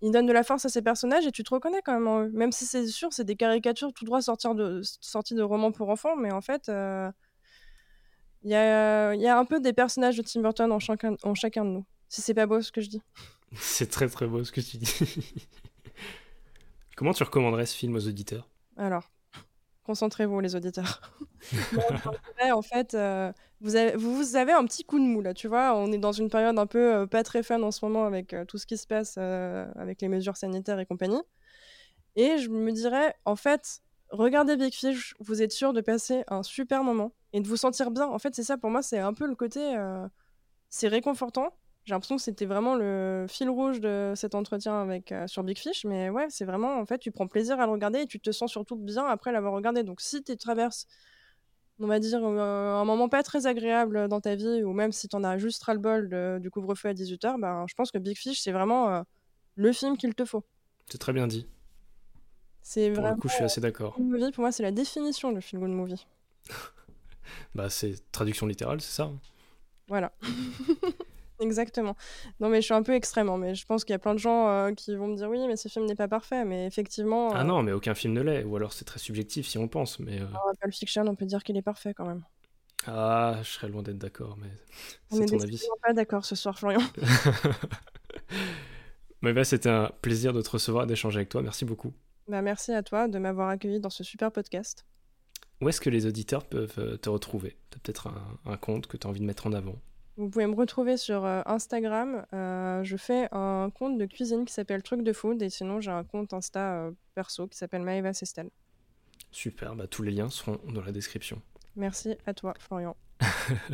il... 0.00 0.10
donne 0.12 0.26
de 0.26 0.32
la 0.32 0.42
force 0.42 0.64
à 0.64 0.70
ses 0.70 0.80
personnages 0.80 1.26
et 1.26 1.32
tu 1.32 1.42
te 1.42 1.50
reconnais 1.54 1.82
quand 1.84 1.92
même 1.92 2.08
en 2.08 2.22
eux. 2.22 2.30
Même 2.32 2.52
si 2.52 2.64
c'est 2.64 2.86
sûr, 2.86 3.12
c'est 3.12 3.24
des 3.24 3.36
caricatures 3.36 3.92
tout 3.92 4.06
droit 4.06 4.22
sortir 4.22 4.54
de... 4.54 4.80
sorties 4.82 5.34
de 5.34 5.42
romans 5.42 5.72
pour 5.72 5.90
enfants, 5.90 6.16
mais 6.16 6.32
en 6.32 6.40
fait, 6.40 6.70
euh, 6.70 7.10
il 8.44 8.50
y, 8.50 8.54
a... 8.54 9.14
y, 9.14 9.26
a, 9.26 9.38
un 9.38 9.44
peu 9.44 9.60
des 9.60 9.74
personnages 9.74 10.16
de 10.16 10.22
Tim 10.22 10.40
Burton 10.40 10.72
en 10.72 10.78
chacun, 10.78 11.16
en 11.22 11.34
chacun 11.34 11.66
de 11.66 11.70
nous. 11.70 11.84
Si 12.08 12.22
c'est 12.22 12.34
pas 12.34 12.46
beau 12.46 12.62
ce 12.62 12.72
que 12.72 12.80
je 12.80 12.88
dis. 12.88 13.02
C'est 13.56 13.90
très 13.90 14.08
très 14.08 14.26
beau 14.26 14.44
ce 14.44 14.52
que 14.52 14.60
tu 14.60 14.76
dis. 14.76 14.94
Comment 16.96 17.12
tu 17.12 17.22
recommanderais 17.22 17.66
ce 17.66 17.76
film 17.76 17.94
aux 17.94 18.06
auditeurs? 18.08 18.48
Alors, 18.76 19.10
concentrez-vous 19.84 20.40
les 20.40 20.56
auditeurs. 20.56 21.00
en 22.52 22.62
fait, 22.62 22.94
euh, 22.94 23.32
vous, 23.60 23.76
avez, 23.76 23.96
vous, 23.96 24.36
avez, 24.36 24.52
un 24.52 24.64
petit 24.64 24.84
coup 24.84 24.98
de 24.98 25.04
mou 25.04 25.22
là, 25.22 25.32
tu 25.32 25.48
vois. 25.48 25.76
On 25.76 25.92
est 25.92 25.98
dans 25.98 26.12
une 26.12 26.28
période 26.28 26.58
un 26.58 26.66
peu 26.66 26.94
euh, 26.94 27.06
pas 27.06 27.22
très 27.22 27.42
fun 27.42 27.62
en 27.62 27.70
ce 27.70 27.84
moment 27.84 28.04
avec 28.04 28.34
euh, 28.34 28.44
tout 28.44 28.58
ce 28.58 28.66
qui 28.66 28.76
se 28.76 28.86
passe 28.86 29.16
avec 29.16 30.02
les 30.02 30.08
mesures 30.08 30.36
sanitaires 30.36 30.80
et 30.80 30.86
compagnie. 30.86 31.22
Et 32.16 32.38
je 32.38 32.48
me 32.48 32.72
dirais, 32.72 33.14
en 33.24 33.36
fait, 33.36 33.80
regardez 34.10 34.56
Big 34.56 34.74
Fish, 34.74 35.14
vous 35.20 35.40
êtes 35.40 35.52
sûr 35.52 35.72
de 35.72 35.80
passer 35.80 36.24
un 36.26 36.42
super 36.42 36.82
moment 36.82 37.12
et 37.32 37.40
de 37.40 37.46
vous 37.46 37.56
sentir 37.56 37.90
bien. 37.92 38.08
En 38.08 38.18
fait, 38.18 38.34
c'est 38.34 38.42
ça 38.42 38.58
pour 38.58 38.70
moi, 38.70 38.82
c'est 38.82 38.98
un 38.98 39.14
peu 39.14 39.26
le 39.28 39.36
côté, 39.36 39.60
c'est 40.68 40.88
réconfortant 40.88 41.54
j'ai 41.88 41.94
l'impression 41.94 42.16
que 42.16 42.22
c'était 42.22 42.44
vraiment 42.44 42.74
le 42.74 43.24
fil 43.30 43.48
rouge 43.48 43.80
de 43.80 44.12
cet 44.14 44.34
entretien 44.34 44.82
avec, 44.82 45.10
euh, 45.10 45.26
sur 45.26 45.42
Big 45.42 45.56
Fish. 45.56 45.86
Mais 45.86 46.10
ouais, 46.10 46.26
c'est 46.28 46.44
vraiment, 46.44 46.78
en 46.78 46.84
fait, 46.84 46.98
tu 46.98 47.10
prends 47.10 47.26
plaisir 47.26 47.58
à 47.60 47.64
le 47.64 47.72
regarder 47.72 48.00
et 48.00 48.06
tu 48.06 48.20
te 48.20 48.30
sens 48.30 48.50
surtout 48.50 48.76
bien 48.76 49.06
après 49.06 49.32
l'avoir 49.32 49.54
regardé. 49.54 49.84
Donc 49.84 50.02
si 50.02 50.22
tu 50.22 50.36
traverses, 50.36 50.86
on 51.80 51.86
va 51.86 51.98
dire, 51.98 52.20
euh, 52.22 52.74
un 52.74 52.84
moment 52.84 53.08
pas 53.08 53.22
très 53.22 53.46
agréable 53.46 54.06
dans 54.08 54.20
ta 54.20 54.34
vie, 54.34 54.62
ou 54.64 54.74
même 54.74 54.92
si 54.92 55.08
tu 55.08 55.16
en 55.16 55.24
as 55.24 55.38
juste 55.38 55.62
ras-le-bol 55.64 56.40
du 56.40 56.50
couvre-feu 56.50 56.90
à 56.90 56.92
18h, 56.92 57.40
ben, 57.40 57.64
je 57.66 57.74
pense 57.74 57.90
que 57.90 57.96
Big 57.96 58.18
Fish, 58.18 58.38
c'est 58.38 58.52
vraiment 58.52 58.90
euh, 58.90 59.02
le 59.54 59.72
film 59.72 59.96
qu'il 59.96 60.14
te 60.14 60.26
faut. 60.26 60.44
C'est 60.90 60.98
très 60.98 61.14
bien 61.14 61.26
dit. 61.26 61.46
C'est 62.60 62.90
pour 62.90 63.00
vraiment. 63.00 63.14
le 63.14 63.20
coup, 63.22 63.28
je 63.28 63.34
suis 63.34 63.44
assez 63.44 63.62
d'accord. 63.62 63.94
Pour 63.94 64.40
moi, 64.40 64.52
c'est 64.52 64.62
la 64.62 64.72
définition 64.72 65.32
du 65.32 65.40
feel 65.40 65.58
good 65.58 65.70
movie. 65.70 66.06
bah, 67.54 67.70
c'est 67.70 67.94
traduction 68.12 68.46
littérale, 68.46 68.82
c'est 68.82 68.94
ça. 68.94 69.04
Hein. 69.04 69.18
Voilà. 69.86 70.12
Exactement. 71.40 71.96
Non, 72.40 72.48
mais 72.48 72.60
je 72.60 72.66
suis 72.66 72.74
un 72.74 72.82
peu 72.82 72.94
extrême, 72.94 73.28
hein, 73.28 73.38
mais 73.38 73.54
je 73.54 73.64
pense 73.64 73.84
qu'il 73.84 73.92
y 73.92 73.96
a 73.96 73.98
plein 73.98 74.14
de 74.14 74.18
gens 74.18 74.48
euh, 74.48 74.72
qui 74.72 74.94
vont 74.96 75.06
me 75.06 75.16
dire 75.16 75.28
oui, 75.28 75.38
mais 75.46 75.56
ce 75.56 75.68
film 75.68 75.86
n'est 75.86 75.94
pas 75.94 76.08
parfait, 76.08 76.44
mais 76.44 76.66
effectivement. 76.66 77.30
Ah 77.32 77.40
euh, 77.40 77.44
non, 77.44 77.62
mais 77.62 77.72
aucun 77.72 77.94
film 77.94 78.14
ne 78.14 78.22
l'est, 78.22 78.44
ou 78.44 78.56
alors 78.56 78.72
c'est 78.72 78.84
très 78.84 78.98
subjectif 78.98 79.46
si 79.46 79.58
on 79.58 79.68
pense, 79.68 79.98
mais. 80.00 80.20
Euh... 80.20 80.26
Pulp 80.60 80.74
Fiction, 80.74 81.04
on 81.06 81.14
peut 81.14 81.26
dire 81.26 81.44
qu'il 81.44 81.56
est 81.56 81.62
parfait 81.62 81.94
quand 81.94 82.06
même. 82.06 82.24
Ah, 82.86 83.38
je 83.42 83.48
serais 83.48 83.68
loin 83.68 83.82
d'être 83.82 83.98
d'accord, 83.98 84.36
mais 84.40 84.50
c'est 85.10 85.26
ton 85.26 85.40
avis. 85.40 85.62
On 85.72 85.80
pas 85.80 85.92
d'accord 85.92 86.24
ce 86.24 86.36
soir, 86.36 86.58
Florian. 86.58 86.80
mais 89.22 89.32
bah, 89.32 89.44
c'était 89.44 89.68
un 89.68 89.90
plaisir 90.00 90.32
de 90.32 90.42
te 90.42 90.50
recevoir 90.50 90.84
et 90.84 90.86
d'échanger 90.86 91.18
avec 91.18 91.28
toi. 91.28 91.42
Merci 91.42 91.64
beaucoup. 91.64 91.92
Bah, 92.28 92.42
merci 92.42 92.72
à 92.72 92.82
toi 92.82 93.08
de 93.08 93.18
m'avoir 93.18 93.48
accueilli 93.48 93.80
dans 93.80 93.90
ce 93.90 94.04
super 94.04 94.30
podcast. 94.30 94.84
Où 95.60 95.68
est-ce 95.68 95.80
que 95.80 95.90
les 95.90 96.06
auditeurs 96.06 96.44
peuvent 96.44 96.98
te 96.98 97.08
retrouver? 97.08 97.56
Tu 97.70 97.76
as 97.76 97.80
peut-être 97.80 98.08
un, 98.46 98.56
compte 98.56 98.86
que 98.86 98.96
tu 98.96 99.06
as 99.06 99.10
envie 99.10 99.20
de 99.20 99.26
mettre 99.26 99.46
en 99.46 99.52
avant? 99.52 99.76
Vous 100.18 100.28
pouvez 100.28 100.46
me 100.46 100.54
retrouver 100.54 100.96
sur 100.96 101.24
Instagram. 101.24 102.26
je 102.32 102.96
fais 102.98 103.28
un 103.32 103.70
compte 103.70 103.96
de 103.96 104.04
cuisine 104.04 104.44
qui 104.44 104.52
s'appelle 104.52 104.82
Truc 104.82 105.02
de 105.02 105.12
Food 105.12 105.40
et 105.42 105.48
sinon 105.48 105.80
j'ai 105.80 105.90
un 105.90 106.04
compte 106.04 106.34
Insta 106.34 106.90
perso 107.14 107.46
qui 107.46 107.56
s'appelle 107.56 107.82
Maeva 107.82 108.12
Sestel. 108.12 108.50
Super, 109.30 109.74
bah, 109.74 109.86
tous 109.86 110.02
les 110.02 110.10
liens 110.10 110.30
seront 110.30 110.58
dans 110.68 110.82
la 110.82 110.92
description. 110.92 111.40
Merci 111.76 112.16
à 112.26 112.34
toi, 112.34 112.54
Florian. 112.58 112.96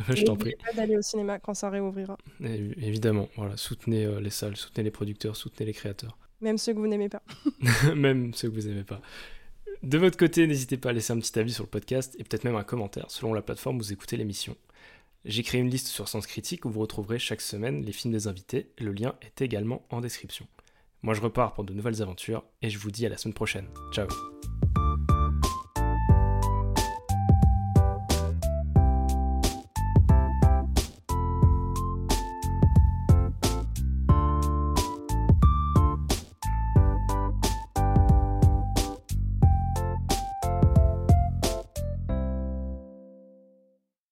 je 0.09 0.23
t'en 0.23 0.35
prie. 0.35 0.55
pas 0.63 0.73
d'aller 0.73 0.97
au 0.97 1.01
cinéma 1.01 1.39
quand 1.39 1.53
ça 1.53 1.69
réouvrira. 1.69 2.17
évidemment, 2.41 3.29
voilà, 3.35 3.57
soutenez 3.57 4.05
euh, 4.05 4.19
les 4.19 4.29
salles, 4.29 4.55
soutenez 4.55 4.83
les 4.83 4.91
producteurs, 4.91 5.35
soutenez 5.35 5.65
les 5.65 5.73
créateurs. 5.73 6.17
Même 6.41 6.57
ceux 6.57 6.73
que 6.73 6.79
vous 6.79 6.87
n'aimez 6.87 7.09
pas. 7.09 7.23
même 7.95 8.33
ceux 8.33 8.49
que 8.49 8.55
vous 8.55 8.67
n'aimez 8.67 8.83
pas. 8.83 9.01
De 9.83 9.97
votre 9.97 10.17
côté, 10.17 10.45
n'hésitez 10.45 10.77
pas 10.77 10.89
à 10.89 10.93
laisser 10.93 11.13
un 11.13 11.19
petit 11.19 11.37
avis 11.39 11.53
sur 11.53 11.63
le 11.63 11.69
podcast 11.69 12.15
et 12.19 12.23
peut-être 12.23 12.43
même 12.43 12.55
un 12.55 12.63
commentaire 12.63 13.05
selon 13.09 13.33
la 13.33 13.41
plateforme 13.41 13.77
où 13.77 13.79
vous 13.79 13.93
écoutez 13.93 14.17
l'émission. 14.17 14.55
J'ai 15.25 15.41
créé 15.41 15.59
une 15.59 15.71
liste 15.71 15.87
sur 15.87 16.07
Sens 16.07 16.27
Critique 16.27 16.65
où 16.65 16.69
vous 16.69 16.81
retrouverez 16.81 17.17
chaque 17.17 17.41
semaine 17.41 17.83
les 17.83 17.91
films 17.91 18.13
des 18.13 18.27
invités. 18.27 18.69
Le 18.77 18.91
lien 18.91 19.15
est 19.23 19.41
également 19.41 19.83
en 19.89 19.99
description. 19.99 20.47
Moi 21.01 21.15
je 21.15 21.21
repars 21.21 21.53
pour 21.53 21.63
de 21.63 21.73
nouvelles 21.73 22.03
aventures 22.03 22.43
et 22.61 22.69
je 22.69 22.77
vous 22.77 22.91
dis 22.91 23.07
à 23.07 23.09
la 23.09 23.17
semaine 23.17 23.33
prochaine. 23.33 23.67
Ciao 23.91 24.07